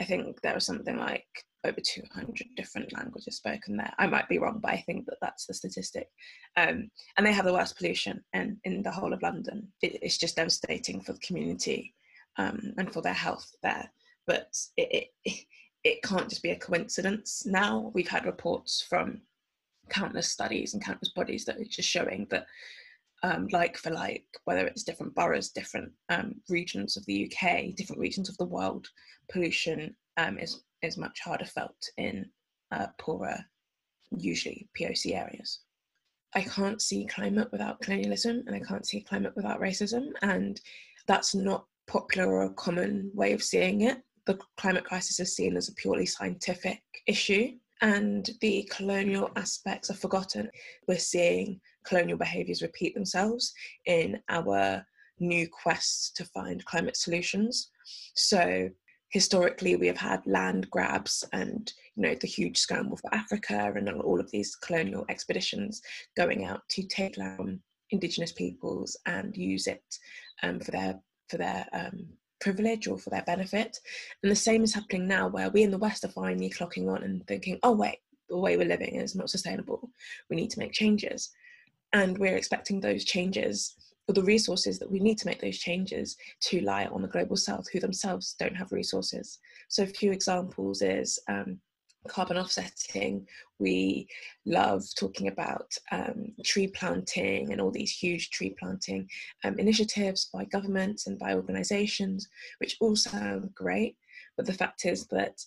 I 0.00 0.04
think 0.04 0.40
there 0.40 0.54
was 0.54 0.66
something 0.66 0.96
like 0.96 1.26
over 1.64 1.80
200 1.80 2.46
different 2.56 2.92
languages 2.92 3.36
spoken 3.36 3.76
there. 3.76 3.92
I 3.98 4.06
might 4.06 4.28
be 4.28 4.38
wrong, 4.38 4.60
but 4.62 4.72
I 4.72 4.84
think 4.86 5.06
that 5.06 5.18
that's 5.20 5.46
the 5.46 5.54
statistic. 5.54 6.08
Um, 6.56 6.90
and 7.16 7.26
they 7.26 7.32
have 7.32 7.44
the 7.44 7.52
worst 7.52 7.76
pollution 7.76 8.22
in, 8.32 8.58
in 8.64 8.82
the 8.82 8.92
whole 8.92 9.12
of 9.12 9.22
London. 9.22 9.68
It, 9.82 9.98
it's 10.02 10.18
just 10.18 10.36
devastating 10.36 11.00
for 11.00 11.14
the 11.14 11.20
community 11.20 11.94
um, 12.36 12.74
and 12.78 12.92
for 12.92 13.02
their 13.02 13.12
health 13.12 13.50
there 13.62 13.90
but 14.28 14.54
it, 14.76 15.08
it, 15.24 15.44
it 15.82 16.02
can't 16.02 16.28
just 16.28 16.42
be 16.42 16.50
a 16.50 16.58
coincidence 16.58 17.44
now. 17.46 17.90
We've 17.94 18.06
had 18.06 18.26
reports 18.26 18.86
from 18.88 19.22
countless 19.88 20.28
studies 20.28 20.74
and 20.74 20.84
countless 20.84 21.12
bodies 21.12 21.46
that 21.46 21.56
are 21.56 21.64
just 21.64 21.88
showing 21.88 22.26
that 22.30 22.46
um, 23.24 23.48
like 23.50 23.76
for 23.76 23.90
like, 23.90 24.26
whether 24.44 24.66
it's 24.66 24.84
different 24.84 25.14
boroughs, 25.14 25.48
different 25.48 25.90
um, 26.10 26.34
regions 26.48 26.96
of 26.96 27.04
the 27.06 27.24
UK, 27.24 27.74
different 27.74 28.00
regions 28.00 28.28
of 28.28 28.36
the 28.36 28.44
world, 28.44 28.86
pollution 29.32 29.96
um, 30.18 30.38
is 30.38 30.62
is 30.82 30.96
much 30.96 31.18
harder 31.24 31.44
felt 31.46 31.74
in 31.96 32.26
uh, 32.70 32.86
poorer, 32.98 33.44
usually 34.16 34.68
POC 34.78 35.16
areas. 35.16 35.60
I 36.34 36.42
can't 36.42 36.80
see 36.80 37.06
climate 37.06 37.48
without 37.50 37.80
colonialism, 37.80 38.44
and 38.46 38.54
I 38.54 38.60
can't 38.60 38.86
see 38.86 39.00
climate 39.00 39.32
without 39.34 39.60
racism, 39.60 40.10
and 40.22 40.60
that's 41.08 41.34
not 41.34 41.64
popular 41.88 42.30
or 42.30 42.42
a 42.44 42.54
common 42.54 43.10
way 43.14 43.32
of 43.32 43.42
seeing 43.42 43.80
it 43.80 44.02
the 44.28 44.38
climate 44.58 44.84
crisis 44.84 45.18
is 45.18 45.34
seen 45.34 45.56
as 45.56 45.68
a 45.68 45.74
purely 45.74 46.06
scientific 46.06 46.82
issue. 47.06 47.52
and 47.80 48.30
the 48.40 48.68
colonial 48.76 49.30
aspects 49.36 49.88
are 49.88 49.94
forgotten. 50.04 50.50
We're 50.88 50.98
seeing 50.98 51.60
colonial 51.84 52.18
behaviours 52.18 52.60
repeat 52.60 52.92
themselves 52.92 53.54
in 53.86 54.20
our 54.28 54.84
new 55.20 55.48
quest 55.48 56.16
to 56.16 56.24
find 56.24 56.64
climate 56.64 56.96
solutions. 56.96 57.70
So 58.14 58.68
historically 59.10 59.76
we 59.76 59.86
have 59.86 59.96
had 59.96 60.26
land 60.26 60.68
grabs 60.70 61.24
and 61.32 61.72
you 61.94 62.02
know 62.02 62.14
the 62.16 62.26
huge 62.26 62.58
scramble 62.58 62.96
for 62.96 63.14
Africa 63.14 63.72
and 63.74 63.88
all 63.88 64.20
of 64.20 64.30
these 64.32 64.56
colonial 64.56 65.04
expeditions 65.08 65.80
going 66.16 66.44
out 66.44 66.62
to 66.70 66.82
take 66.82 67.16
land 67.16 67.60
indigenous 67.90 68.32
peoples 68.32 68.96
and 69.06 69.36
use 69.36 69.66
it 69.66 69.98
um, 70.42 70.60
for 70.60 70.72
their 70.72 71.00
for 71.30 71.38
their 71.38 71.66
um, 71.72 72.06
privilege 72.40 72.86
or 72.86 72.98
for 72.98 73.10
their 73.10 73.22
benefit. 73.22 73.78
And 74.22 74.30
the 74.30 74.36
same 74.36 74.62
is 74.62 74.74
happening 74.74 75.06
now 75.06 75.28
where 75.28 75.50
we 75.50 75.62
in 75.62 75.70
the 75.70 75.78
West 75.78 76.04
are 76.04 76.08
finally 76.08 76.50
clocking 76.50 76.88
on 76.88 77.02
and 77.02 77.26
thinking, 77.26 77.58
oh 77.62 77.72
wait, 77.72 77.98
the 78.28 78.38
way 78.38 78.56
we're 78.56 78.66
living 78.66 78.96
is 78.96 79.14
not 79.14 79.30
sustainable. 79.30 79.90
We 80.28 80.36
need 80.36 80.50
to 80.50 80.58
make 80.58 80.72
changes. 80.72 81.30
And 81.92 82.18
we're 82.18 82.36
expecting 82.36 82.80
those 82.80 83.04
changes 83.04 83.74
or 84.08 84.14
the 84.14 84.22
resources 84.22 84.78
that 84.78 84.90
we 84.90 85.00
need 85.00 85.18
to 85.18 85.26
make 85.26 85.40
those 85.40 85.58
changes 85.58 86.16
to 86.40 86.60
lie 86.60 86.86
on 86.86 87.02
the 87.02 87.08
global 87.08 87.36
south 87.36 87.66
who 87.70 87.80
themselves 87.80 88.34
don't 88.38 88.56
have 88.56 88.72
resources. 88.72 89.38
So 89.68 89.82
a 89.82 89.86
few 89.86 90.12
examples 90.12 90.82
is 90.82 91.18
um, 91.28 91.60
carbon 92.08 92.36
offsetting. 92.36 93.26
We 93.58 94.08
love 94.46 94.84
talking 94.98 95.28
about 95.28 95.72
um, 95.92 96.32
tree 96.44 96.68
planting 96.68 97.52
and 97.52 97.60
all 97.60 97.70
these 97.70 97.92
huge 97.92 98.30
tree 98.30 98.54
planting 98.58 99.08
um, 99.44 99.58
initiatives 99.58 100.30
by 100.32 100.44
governments 100.46 101.06
and 101.06 101.18
by 101.18 101.34
organizations, 101.34 102.28
which 102.58 102.76
all 102.80 102.96
sound 102.96 103.54
great. 103.54 103.96
But 104.36 104.46
the 104.46 104.52
fact 104.52 104.84
is 104.84 105.06
that 105.08 105.40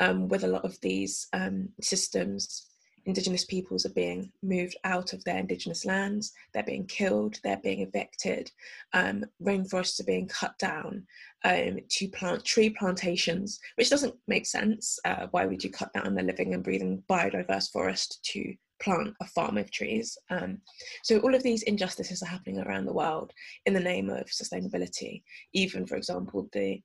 um, 0.00 0.28
with 0.28 0.44
a 0.44 0.48
lot 0.48 0.64
of 0.64 0.80
these 0.80 1.28
um, 1.32 1.68
systems, 1.80 2.66
Indigenous 3.06 3.44
peoples 3.44 3.86
are 3.86 3.90
being 3.90 4.32
moved 4.42 4.76
out 4.84 5.12
of 5.12 5.22
their 5.24 5.38
Indigenous 5.38 5.84
lands, 5.84 6.32
they're 6.52 6.62
being 6.62 6.86
killed, 6.86 7.38
they're 7.42 7.60
being 7.62 7.80
evicted, 7.80 8.50
um, 8.92 9.24
rainforests 9.42 10.00
are 10.00 10.04
being 10.04 10.28
cut 10.28 10.56
down 10.58 11.06
um, 11.44 11.78
to 11.88 12.08
plant 12.08 12.44
tree 12.44 12.70
plantations, 12.70 13.60
which 13.76 13.90
doesn't 13.90 14.14
make 14.26 14.46
sense. 14.46 14.98
Uh, 15.04 15.26
why 15.30 15.46
would 15.46 15.62
you 15.62 15.70
cut 15.70 15.92
down 15.92 16.14
the 16.14 16.22
living 16.22 16.54
and 16.54 16.64
breathing 16.64 17.02
biodiverse 17.08 17.70
forest 17.70 18.20
to 18.24 18.54
plant 18.80 19.14
a 19.20 19.26
farm 19.26 19.58
of 19.58 19.70
trees? 19.70 20.18
Um, 20.30 20.58
so 21.02 21.18
all 21.18 21.34
of 21.34 21.42
these 21.42 21.62
injustices 21.62 22.22
are 22.22 22.26
happening 22.26 22.60
around 22.60 22.86
the 22.86 22.92
world 22.92 23.32
in 23.66 23.74
the 23.74 23.80
name 23.80 24.10
of 24.10 24.26
sustainability. 24.26 25.22
Even, 25.52 25.86
for 25.86 25.96
example, 25.96 26.48
the 26.52 26.82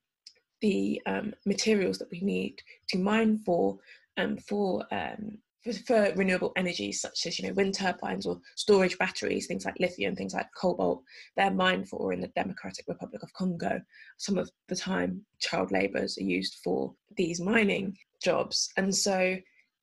the 0.62 1.02
um, 1.06 1.34
materials 1.46 1.98
that 1.98 2.10
we 2.10 2.22
need 2.22 2.62
to 2.88 2.98
mine 2.98 3.38
for 3.38 3.78
um, 4.18 4.38
for 4.38 4.86
um, 4.92 5.38
for, 5.86 6.12
renewable 6.16 6.52
energies 6.56 7.02
such 7.02 7.26
as 7.26 7.40
you 7.40 7.48
know 7.48 7.54
wind 7.54 7.74
turbines 7.74 8.26
or 8.26 8.40
storage 8.56 8.98
batteries 8.98 9.48
things 9.48 9.66
like 9.66 9.80
lithium 9.80 10.16
things 10.16 10.34
like 10.34 10.48
cobalt 10.56 11.04
they're 11.36 11.52
mined 11.52 11.88
for 11.88 12.14
in 12.14 12.22
the 12.22 12.28
democratic 12.30 12.86
republic 12.88 13.24
of 13.24 13.34
congo. 13.34 13.82
Some 14.18 14.38
of 14.38 14.50
the 14.68 14.76
time 14.76 15.26
child 15.40 15.72
laborers 15.72 16.18
are 16.18 16.24
used 16.24 16.60
for 16.64 16.94
these 17.18 17.40
mining 17.40 17.96
jobs. 18.22 18.70
And 18.78 18.94
so 18.94 19.38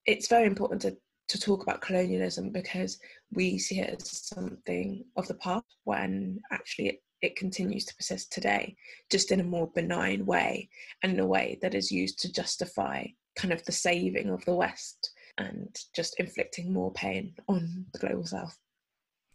it's 0.06 0.28
very 0.28 0.46
important 0.46 0.82
to, 0.82 0.96
to 1.28 1.40
talk 1.40 1.62
about 1.62 1.80
colonialism 1.80 2.50
because 2.50 2.98
we 3.32 3.58
see 3.58 3.80
it 3.80 4.00
as 4.00 4.26
something 4.26 5.04
of 5.16 5.28
the 5.28 5.34
past 5.34 5.64
when 5.84 6.40
actually 6.52 6.88
it, 6.88 7.02
it 7.22 7.36
continues 7.36 7.84
to 7.84 7.94
persist 7.94 8.32
today 8.32 8.76
just 9.10 9.30
in 9.30 9.40
a 9.40 9.44
more 9.44 9.70
benign 9.74 10.24
way 10.26 10.68
and 11.02 11.12
in 11.12 11.20
a 11.20 11.26
way 11.26 11.58
that 11.62 11.74
is 11.74 11.92
used 11.92 12.18
to 12.20 12.32
justify 12.32 13.04
kind 13.36 13.52
of 13.52 13.64
the 13.64 13.72
saving 13.72 14.30
of 14.30 14.44
the 14.44 14.54
west 14.54 15.12
and 15.40 15.76
just 15.94 16.18
inflicting 16.20 16.72
more 16.72 16.92
pain 16.92 17.34
on 17.48 17.86
the 17.92 17.98
global 17.98 18.26
south. 18.26 18.58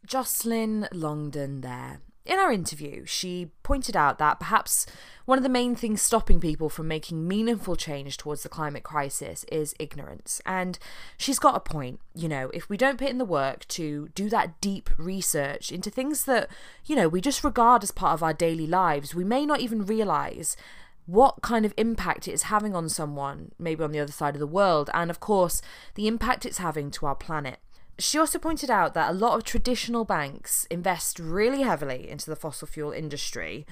Joycelyn 0.07 0.87
Longdon 0.93 1.61
there. 1.61 2.01
In 2.25 2.39
our 2.39 2.51
interview, 2.51 3.05
she 3.05 3.51
pointed 3.61 3.95
out 3.95 4.17
that 4.17 4.39
perhaps 4.39 4.87
one 5.25 5.37
of 5.37 5.43
the 5.43 5.49
main 5.49 5.75
things 5.75 6.01
stopping 6.01 6.39
people 6.39 6.69
from 6.69 6.87
making 6.87 7.27
meaningful 7.27 7.75
change 7.75 8.17
towards 8.17 8.41
the 8.41 8.49
climate 8.49 8.81
crisis 8.81 9.43
is 9.51 9.75
ignorance. 9.79 10.41
And 10.43 10.79
she's 11.17 11.37
got 11.37 11.55
a 11.55 11.59
point. 11.59 11.99
You 12.15 12.27
know, 12.27 12.49
if 12.51 12.67
we 12.67 12.77
don't 12.77 12.97
put 12.97 13.09
in 13.09 13.19
the 13.19 13.25
work 13.25 13.67
to 13.69 14.09
do 14.15 14.27
that 14.29 14.59
deep 14.59 14.89
research 14.97 15.71
into 15.71 15.91
things 15.91 16.25
that, 16.25 16.49
you 16.85 16.95
know, 16.95 17.07
we 17.07 17.21
just 17.21 17.43
regard 17.43 17.83
as 17.83 17.91
part 17.91 18.13
of 18.13 18.23
our 18.23 18.33
daily 18.33 18.65
lives, 18.65 19.13
we 19.13 19.23
may 19.23 19.45
not 19.45 19.59
even 19.59 19.85
realize 19.85 20.57
what 21.05 21.41
kind 21.41 21.65
of 21.65 21.73
impact 21.77 22.27
it 22.27 22.33
is 22.33 22.43
having 22.43 22.75
on 22.75 22.89
someone, 22.89 23.51
maybe 23.59 23.83
on 23.83 23.91
the 23.91 23.99
other 23.99 24.11
side 24.11 24.35
of 24.35 24.39
the 24.39 24.47
world, 24.47 24.89
and 24.93 25.09
of 25.09 25.19
course, 25.19 25.61
the 25.95 26.07
impact 26.07 26.45
it's 26.45 26.57
having 26.57 26.89
to 26.91 27.05
our 27.05 27.15
planet. 27.15 27.59
She 27.97 28.17
also 28.17 28.39
pointed 28.39 28.69
out 28.69 28.93
that 28.93 29.11
a 29.11 29.13
lot 29.13 29.35
of 29.35 29.43
traditional 29.43 30.03
banks 30.03 30.67
invest 30.69 31.17
really 31.19 31.61
heavily 31.61 32.09
into 32.09 32.29
the 32.29 32.35
fossil 32.35 32.67
fuel 32.67 32.91
industry. 32.91 33.65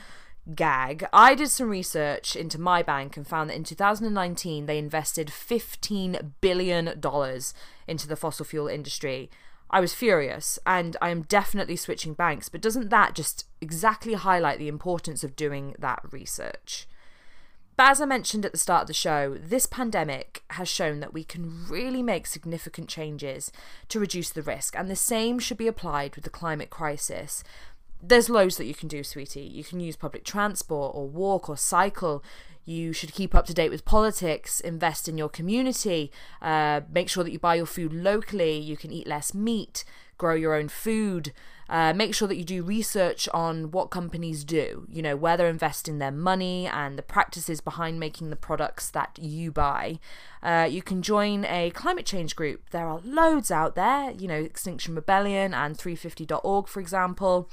Gag. 0.56 1.06
I 1.14 1.36
did 1.36 1.50
some 1.50 1.70
research 1.70 2.36
into 2.36 2.60
my 2.60 2.84
bank 2.84 3.16
and 3.16 3.26
found 3.28 3.50
that 3.50 3.56
in 3.56 3.64
2019 3.64 4.66
they 4.66 4.78
invested 4.78 5.28
$15 5.28 6.32
billion 6.42 6.88
into 7.88 8.08
the 8.08 8.16
fossil 8.16 8.46
fuel 8.46 8.68
industry. 8.68 9.30
I 9.70 9.80
was 9.80 9.94
furious, 9.94 10.60
and 10.68 10.96
I 11.02 11.10
am 11.10 11.24
definitely 11.24 11.78
switching 11.78 12.14
banks, 12.14 12.48
but 12.48 12.62
doesn't 12.62 12.90
that 12.90 13.16
just 13.16 13.48
exactly 13.60 14.14
highlight 14.14 14.60
the 14.60 14.68
importance 14.68 15.24
of 15.24 15.36
doing 15.36 15.76
that 15.80 16.02
research? 16.12 16.88
But 17.76 17.90
as 17.90 18.02
I 18.02 18.06
mentioned 18.06 18.46
at 18.46 18.52
the 18.52 18.58
start 18.58 18.84
of 18.84 18.88
the 18.88 18.94
show, 18.94 19.38
this 19.42 19.66
pandemic 19.66 20.44
has 20.52 20.70
shown 20.70 21.00
that 21.00 21.14
we 21.14 21.24
can 21.24 21.66
really 21.68 22.04
make 22.04 22.28
significant 22.28 22.88
changes 22.88 23.52
to 23.90 24.00
reduce 24.00 24.30
the 24.30 24.44
risk, 24.44 24.76
and 24.78 24.90
the 24.90 24.96
same 24.96 25.40
should 25.40 25.58
be 25.58 25.68
applied 25.68 26.16
with 26.16 26.24
the 26.24 26.30
climate 26.30 26.70
crisis. 26.70 27.44
There's 28.02 28.30
loads 28.30 28.58
that 28.58 28.66
you 28.66 28.76
can 28.76 28.90
do, 28.90 29.04
sweetie. 29.04 29.42
You 29.42 29.64
can 29.64 29.80
use 29.80 29.96
public 29.96 30.24
transport, 30.24 30.94
or 30.94 31.08
walk, 31.08 31.50
or 31.50 31.58
cycle. 31.58 32.24
You 32.66 32.94
should 32.94 33.14
keep 33.14 33.34
up 33.34 33.46
to 33.48 33.54
date 33.54 33.72
with 33.72 33.86
politics, 33.86 34.60
invest 34.60 35.10
in 35.10 35.18
your 35.18 35.30
community, 35.30 36.12
uh, 36.42 36.82
make 36.92 37.10
sure 37.10 37.24
that 37.24 37.32
you 37.32 37.40
buy 37.40 37.56
your 37.56 37.66
food 37.66 37.92
locally, 37.92 38.58
you 38.58 38.78
can 38.78 38.92
eat 38.92 39.08
less 39.08 39.34
meat, 39.34 39.84
grow 40.18 40.36
your 40.36 40.54
own 40.54 40.70
food. 40.70 41.34
Uh, 41.70 41.94
make 41.94 42.14
sure 42.14 42.28
that 42.28 42.36
you 42.36 42.44
do 42.44 42.62
research 42.62 43.30
on 43.34 43.72
what 43.72 43.90
companies 43.90 44.44
do, 44.44 44.86
you 44.90 45.02
know, 45.02 45.16
where 45.16 45.38
they're 45.38 45.50
investing 45.50 45.98
their 45.98 46.12
money 46.12 46.68
and 46.68 46.98
the 46.98 47.04
practices 47.04 47.62
behind 47.62 48.00
making 48.00 48.30
the 48.30 48.36
products 48.36 48.90
that 48.90 49.18
you 49.20 49.52
buy. 49.52 50.00
Uh, 50.42 50.68
you 50.70 50.82
can 50.82 51.02
join 51.02 51.46
a 51.46 51.72
climate 51.72 52.06
change 52.06 52.36
group. 52.36 52.70
There 52.72 52.88
are 52.88 53.00
loads 53.04 53.50
out 53.50 53.76
there, 53.76 54.12
you 54.12 54.28
know, 54.28 54.36
Extinction 54.36 54.96
Rebellion 54.96 55.54
and 55.54 55.78
350.org, 55.78 56.68
for 56.68 56.80
example. 56.80 57.50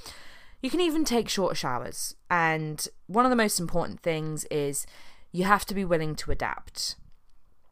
You 0.61 0.70
can 0.70 0.81
even 0.81 1.05
take 1.05 1.29
shorter 1.29 1.55
showers. 1.55 2.16
And 2.31 2.87
one 3.07 3.25
of 3.25 3.31
the 3.31 3.37
most 3.37 3.61
important 3.61 4.01
things 4.01 4.44
is 4.51 4.87
you 5.33 5.44
have 5.44 5.64
to 5.66 5.75
be 5.75 5.85
willing 5.85 6.16
to 6.16 6.31
adapt. 6.31 6.96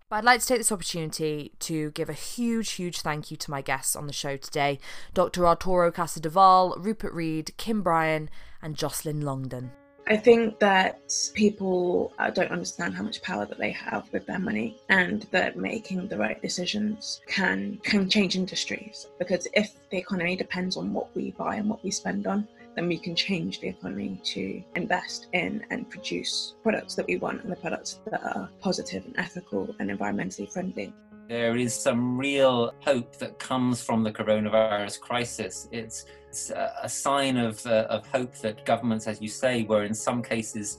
But 0.08 0.16
I'd 0.16 0.24
like 0.24 0.40
to 0.40 0.46
take 0.46 0.58
this 0.58 0.72
opportunity 0.72 1.52
to 1.58 1.90
give 1.90 2.08
a 2.08 2.14
huge, 2.14 2.70
huge 2.70 3.02
thank 3.02 3.30
you 3.30 3.36
to 3.36 3.50
my 3.50 3.60
guests 3.60 3.94
on 3.94 4.06
the 4.06 4.12
show 4.12 4.38
today 4.38 4.78
Dr. 5.12 5.46
Arturo 5.46 5.90
Casadevall, 5.90 6.82
Rupert 6.82 7.12
Read, 7.12 7.54
Kim 7.58 7.82
Bryan, 7.82 8.30
and 8.62 8.74
Joycelyn 8.74 9.22
Longdon. 9.22 9.70
I 10.06 10.16
think 10.16 10.58
that 10.60 11.12
people 11.34 12.14
uh, 12.18 12.30
don't 12.30 12.50
understand 12.50 12.94
how 12.94 13.02
much 13.02 13.20
power 13.20 13.44
that 13.44 13.58
they 13.58 13.72
have 13.72 14.10
with 14.10 14.24
their 14.24 14.38
money, 14.38 14.78
and 14.88 15.26
that 15.32 15.58
making 15.58 16.08
the 16.08 16.16
right 16.16 16.40
decisions 16.40 17.20
can 17.26 17.76
can 17.82 18.08
change 18.08 18.34
industries. 18.34 19.06
Because 19.18 19.46
if 19.52 19.74
the 19.90 19.98
economy 19.98 20.34
depends 20.34 20.78
on 20.78 20.94
what 20.94 21.14
we 21.14 21.32
buy 21.32 21.56
and 21.56 21.68
what 21.68 21.84
we 21.84 21.90
spend 21.90 22.26
on, 22.26 22.48
then 22.78 22.86
we 22.86 22.96
can 22.96 23.16
change 23.16 23.60
the 23.60 23.66
economy 23.66 24.20
to 24.22 24.62
invest 24.76 25.26
in 25.32 25.64
and 25.70 25.90
produce 25.90 26.54
products 26.62 26.94
that 26.94 27.04
we 27.08 27.16
want 27.16 27.42
and 27.42 27.50
the 27.50 27.56
products 27.56 28.00
that 28.08 28.22
are 28.22 28.48
positive 28.60 29.04
and 29.04 29.18
ethical 29.18 29.74
and 29.80 29.90
environmentally 29.90 30.48
friendly. 30.52 30.94
There 31.28 31.56
is 31.56 31.74
some 31.74 32.16
real 32.16 32.72
hope 32.82 33.16
that 33.16 33.40
comes 33.40 33.82
from 33.82 34.04
the 34.04 34.12
coronavirus 34.12 35.00
crisis. 35.00 35.68
It's, 35.72 36.04
it's 36.28 36.50
a 36.50 36.88
sign 36.88 37.36
of, 37.36 37.66
uh, 37.66 37.86
of 37.90 38.06
hope 38.06 38.36
that 38.36 38.64
governments, 38.64 39.08
as 39.08 39.20
you 39.20 39.28
say, 39.28 39.64
were 39.64 39.82
in 39.82 39.92
some 39.92 40.22
cases 40.22 40.78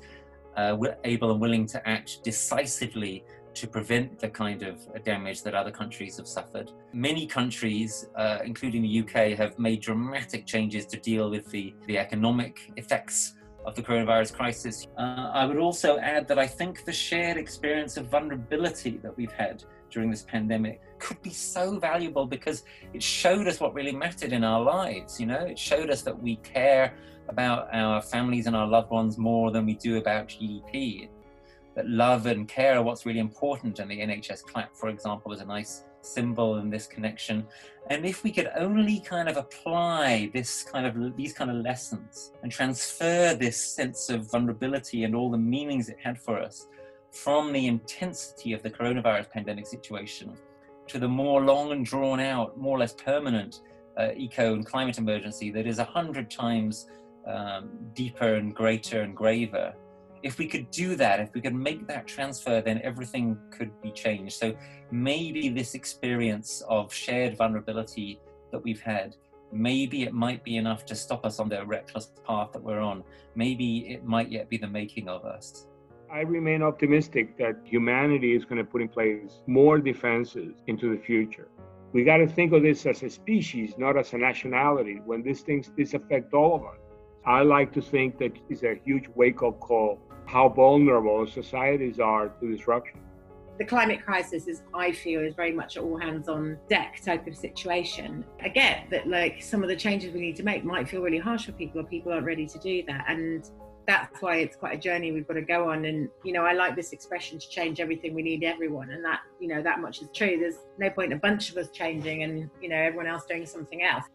uh, 0.55 0.77
able 1.03 1.31
and 1.31 1.41
willing 1.41 1.65
to 1.67 1.85
act 1.88 2.23
decisively 2.23 3.25
to 3.60 3.67
prevent 3.67 4.19
the 4.19 4.29
kind 4.29 4.63
of 4.63 4.79
damage 5.03 5.43
that 5.43 5.53
other 5.53 5.71
countries 5.71 6.15
have 6.17 6.27
suffered. 6.27 6.71
Many 6.93 7.27
countries, 7.27 8.07
uh, 8.15 8.39
including 8.43 8.81
the 8.83 8.99
UK, 9.01 9.37
have 9.37 9.60
made 9.60 9.81
dramatic 9.81 10.45
changes 10.45 10.85
to 10.87 10.97
deal 10.97 11.29
with 11.29 11.49
the, 11.51 11.73
the 11.87 11.97
economic 11.97 12.71
effects 12.77 13.35
of 13.65 13.75
the 13.75 13.81
coronavirus 13.81 14.33
crisis. 14.33 14.87
Uh, 14.97 15.31
I 15.33 15.45
would 15.45 15.57
also 15.57 15.97
add 15.99 16.27
that 16.29 16.39
I 16.39 16.47
think 16.47 16.85
the 16.85 16.93
shared 16.93 17.35
experience 17.35 17.97
of 17.97 18.07
vulnerability 18.07 18.97
that 19.03 19.15
we've 19.17 19.31
had 19.33 19.63
during 19.91 20.10
this 20.10 20.23
pandemic 20.23 20.81
could 20.97 21.21
be 21.21 21.31
so 21.31 21.77
valuable 21.79 22.25
because 22.25 22.63
it 22.93 23.03
showed 23.03 23.47
us 23.47 23.60
what 23.60 23.73
really 23.73 23.91
mattered 23.91 24.31
in 24.31 24.45
our 24.45 24.62
lives. 24.62 25.19
You 25.19 25.25
know, 25.25 25.41
it 25.41 25.60
showed 25.60 25.89
us 25.89 26.01
that 26.03 26.17
we 26.17 26.37
care 26.37 26.93
about 27.27 27.67
our 27.73 28.01
families 28.01 28.47
and 28.47 28.55
our 28.55 28.67
loved 28.67 28.89
ones 28.89 29.17
more 29.17 29.51
than 29.51 29.65
we 29.65 29.73
do 29.75 29.97
about 29.97 30.29
GDP 30.29 31.10
that 31.76 31.88
love 31.88 32.26
and 32.26 32.48
care 32.48 32.78
are 32.78 32.84
what's 32.84 33.06
really 33.06 33.20
important. 33.20 33.80
And 33.80 33.90
the 33.90 34.00
NHS 34.00 34.44
clap, 34.44 34.76
for 34.76 34.90
example, 34.90 35.32
is 35.32 35.42
a 35.42 35.46
nice 35.46 35.84
symbol 36.02 36.58
in 36.58 36.70
this 36.70 36.88
connection. 36.88 37.46
And 37.90 38.06
if 38.06 38.24
we 38.24 38.32
could 38.32 38.50
only 38.56 39.00
kind 39.00 39.28
of 39.28 39.38
apply 39.38 40.32
this 40.34 40.63
kind 40.63 40.86
of 40.86 41.15
these 41.15 41.34
kind 41.34 41.50
of 41.50 41.58
lessons 41.58 42.32
and 42.44 42.52
transfer 42.52 43.34
this 43.34 43.58
sense 43.58 44.10
of 44.10 44.30
vulnerability 44.32 45.04
and 45.04 45.15
all 45.15 45.30
the 45.30 45.38
meanings 45.38 45.90
it 45.90 45.98
had 46.02 46.17
for 46.20 46.40
us 46.40 46.67
from 47.12 47.52
the 47.52 47.67
intensity 47.67 48.54
of 48.54 48.62
the 48.62 48.70
coronavirus 48.70 49.30
pandemic 49.32 49.65
situation 49.65 50.34
to 50.88 51.00
the 51.00 51.08
more 51.08 51.42
long 51.42 51.72
and 51.72 51.86
drawn 51.86 52.20
out, 52.20 52.58
more 52.58 52.76
or 52.78 52.80
less 52.80 52.94
permanent 52.94 53.62
uh, 53.98 54.10
eco 54.15 54.54
and 54.54 54.65
climate 54.65 54.98
emergency 54.98 55.52
that 55.52 55.67
is 55.67 55.80
a 55.80 55.84
hundred 55.84 56.30
times 56.30 56.88
um, 57.28 57.70
deeper 57.94 58.36
and 58.36 58.56
greater 58.56 59.02
and 59.02 59.15
graver. 59.15 59.74
If 60.22 60.38
we 60.38 60.48
could 60.48 60.70
do 60.70 60.96
that, 60.96 61.22
if 61.22 61.34
we 61.34 61.42
could 61.42 61.56
make 61.56 61.88
that 61.88 62.06
transfer, 62.06 62.62
then 62.62 62.82
everything 62.84 63.38
could 63.52 63.72
be 63.82 63.92
changed. 63.92 64.34
So 64.34 64.54
maybe 64.92 65.48
this 65.50 65.76
experience 65.76 66.62
of 66.67 66.94
shared 66.94 67.38
vulnerability 67.38 68.20
that 68.52 68.62
we've 68.62 68.82
had, 68.82 69.15
maybe 69.54 70.04
it 70.04 70.13
might 70.13 70.44
be 70.44 70.58
enough 70.58 70.86
to 70.88 70.96
stop 70.96 71.26
us 71.26 71.40
on 71.40 71.48
the 71.48 71.65
reckless 71.65 72.12
path 72.28 72.52
that 72.52 72.62
we're 72.62 72.82
on. 72.82 73.04
Maybe 73.36 73.92
it 73.94 74.04
might 74.04 74.30
yet 74.30 74.50
be 74.50 74.58
the 74.58 74.67
making 74.67 75.08
of 75.08 75.24
us. 75.24 75.67
I 76.12 76.22
remain 76.22 76.63
optimistic 76.63 77.38
that 77.38 77.56
humanity 77.63 78.36
is 78.36 78.44
going 78.44 78.58
to 78.58 78.63
put 78.63 78.82
in 78.82 78.90
place 78.90 79.42
more 79.48 79.80
defenses 79.80 80.56
into 80.67 80.94
the 80.94 81.02
future. 81.02 81.48
We 81.94 82.04
got 82.04 82.17
to 82.17 82.28
think 82.28 82.52
of 82.52 82.62
this 82.62 82.86
as 82.86 83.04
a 83.04 83.10
species, 83.10 83.76
not 83.78 83.98
as 83.98 84.13
a 84.13 84.17
nationality. 84.17 85.00
When 85.06 85.24
these 85.24 85.42
things 85.42 85.72
this 85.78 85.94
affect 85.94 86.34
all 86.34 86.56
of 86.56 86.63
us, 86.65 86.80
I 87.26 87.42
like 87.44 87.72
to 87.74 87.82
think 87.82 88.17
that 88.20 88.32
it's 88.50 88.63
a 88.63 88.80
huge 88.84 89.08
wake-up 89.15 89.60
call 89.60 90.00
how 90.30 90.48
vulnerable 90.48 91.25
societies 91.25 92.00
are 92.00 92.30
to 92.30 92.52
disruption. 92.52 93.00
The 93.58 93.65
climate 93.65 94.06
crisis 94.06 94.48
is, 94.48 94.62
I 94.73 94.92
feel, 94.92 95.21
is 95.21 95.34
very 95.34 95.52
much 95.52 95.75
all 95.75 95.98
hands 95.98 96.30
on 96.30 96.58
deck 96.69 97.02
type 97.04 97.27
of 97.27 97.36
situation. 97.36 98.23
I 98.42 98.50
get 98.50 98.90
that, 98.92 99.08
like, 99.08 99.42
some 99.42 99.63
of 99.63 99.69
the 99.69 99.75
changes 99.75 100.13
we 100.13 100.21
need 100.21 100.36
to 100.36 100.44
make 100.44 100.63
might 100.63 100.88
feel 100.88 101.02
really 101.02 101.17
harsh 101.17 101.48
for 101.48 101.52
people, 101.54 101.82
or 101.82 101.84
people 101.84 102.13
aren't 102.13 102.25
ready 102.25 102.46
to 102.46 102.60
do 102.60 102.84
that. 102.88 103.06
And 103.10 103.50
that's 103.88 104.21
why 104.21 104.38
it's 104.38 104.56
quite 104.56 104.75
a 104.75 104.77
journey 104.77 105.12
we've 105.12 105.27
got 105.27 105.34
to 105.34 105.42
go 105.42 105.71
on. 105.71 105.86
And, 105.86 106.10
you 106.23 106.32
know, 106.32 106.46
I 106.46 106.54
like 106.54 106.75
this 106.75 106.94
expression 106.94 107.40
to 107.40 107.50
change 107.50 107.80
everything, 107.80 108.13
we 108.13 108.21
need 108.21 108.44
everyone. 108.44 108.92
And 108.92 109.04
that, 109.04 109.21
you 109.40 109.48
know, 109.48 109.63
that 109.63 109.80
much 109.82 110.02
is 110.02 110.10
true. 110.13 110.38
There's 110.40 110.60
no 110.77 110.92
point 110.92 111.12
in 111.12 111.17
a 111.17 111.21
bunch 111.21 111.50
of 111.50 111.58
us 111.58 111.69
changing 111.71 112.23
and, 112.23 112.50
you 112.62 112.69
know, 112.69 112.77
everyone 112.77 113.08
else 113.08 113.25
doing 113.25 113.48
something 113.48 113.82
else. 113.84 114.06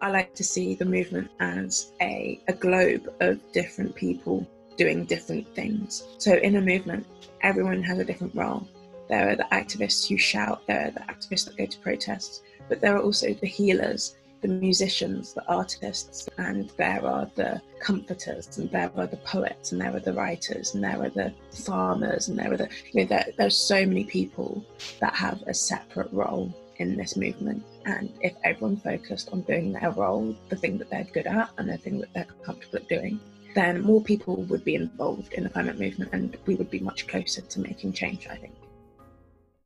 I 0.00 0.10
like 0.10 0.34
to 0.34 0.44
see 0.44 0.74
the 0.74 0.86
movement 0.86 1.30
as 1.40 1.92
a, 2.00 2.40
a 2.48 2.52
globe 2.52 3.12
of 3.20 3.38
different 3.52 3.94
people 3.94 4.48
doing 4.78 5.04
different 5.04 5.46
things. 5.54 6.04
So 6.16 6.34
in 6.36 6.56
a 6.56 6.60
movement, 6.60 7.06
everyone 7.42 7.82
has 7.82 7.98
a 7.98 8.04
different 8.04 8.34
role. 8.34 8.66
There 9.10 9.30
are 9.30 9.36
the 9.36 9.46
activists 9.52 10.08
who 10.08 10.16
shout, 10.16 10.66
there 10.66 10.86
are 10.86 10.90
the 10.90 11.00
activists 11.00 11.44
that 11.44 11.56
go 11.58 11.66
to 11.66 11.78
protests, 11.80 12.42
but 12.68 12.80
there 12.80 12.96
are 12.96 13.02
also 13.02 13.34
the 13.34 13.46
healers 13.46 14.16
the 14.40 14.48
musicians, 14.48 15.32
the 15.32 15.44
artists, 15.46 16.28
and 16.38 16.70
there 16.76 17.04
are 17.04 17.30
the 17.34 17.60
comforters, 17.80 18.58
and 18.58 18.70
there 18.70 18.90
are 18.96 19.06
the 19.06 19.16
poets, 19.18 19.72
and 19.72 19.80
there 19.80 19.94
are 19.94 20.00
the 20.00 20.12
writers, 20.12 20.74
and 20.74 20.84
there 20.84 21.02
are 21.02 21.10
the 21.10 21.32
farmers, 21.64 22.28
and 22.28 22.38
there 22.38 22.52
are 22.52 22.56
the, 22.56 22.68
you 22.92 23.00
know, 23.00 23.06
there, 23.06 23.26
there's 23.36 23.56
so 23.56 23.84
many 23.84 24.04
people 24.04 24.64
that 25.00 25.14
have 25.14 25.42
a 25.46 25.54
separate 25.54 26.12
role 26.12 26.54
in 26.76 26.96
this 26.96 27.16
movement. 27.16 27.64
And 27.84 28.12
if 28.20 28.34
everyone 28.44 28.76
focused 28.76 29.30
on 29.32 29.40
doing 29.42 29.72
their 29.72 29.90
role, 29.90 30.36
the 30.48 30.56
thing 30.56 30.78
that 30.78 30.90
they're 30.90 31.08
good 31.12 31.26
at, 31.26 31.50
and 31.58 31.68
the 31.68 31.76
thing 31.76 31.98
that 32.00 32.12
they're 32.14 32.26
comfortable 32.44 32.78
at 32.78 32.88
doing, 32.88 33.18
then 33.58 33.82
more 33.82 34.00
people 34.00 34.36
would 34.44 34.64
be 34.64 34.76
involved 34.76 35.32
in 35.32 35.42
the 35.42 35.50
climate 35.50 35.78
movement 35.78 36.10
and 36.12 36.36
we 36.46 36.54
would 36.54 36.70
be 36.70 36.78
much 36.78 37.08
closer 37.08 37.42
to 37.42 37.60
making 37.60 37.92
change, 37.92 38.26
I 38.30 38.36
think. 38.36 38.54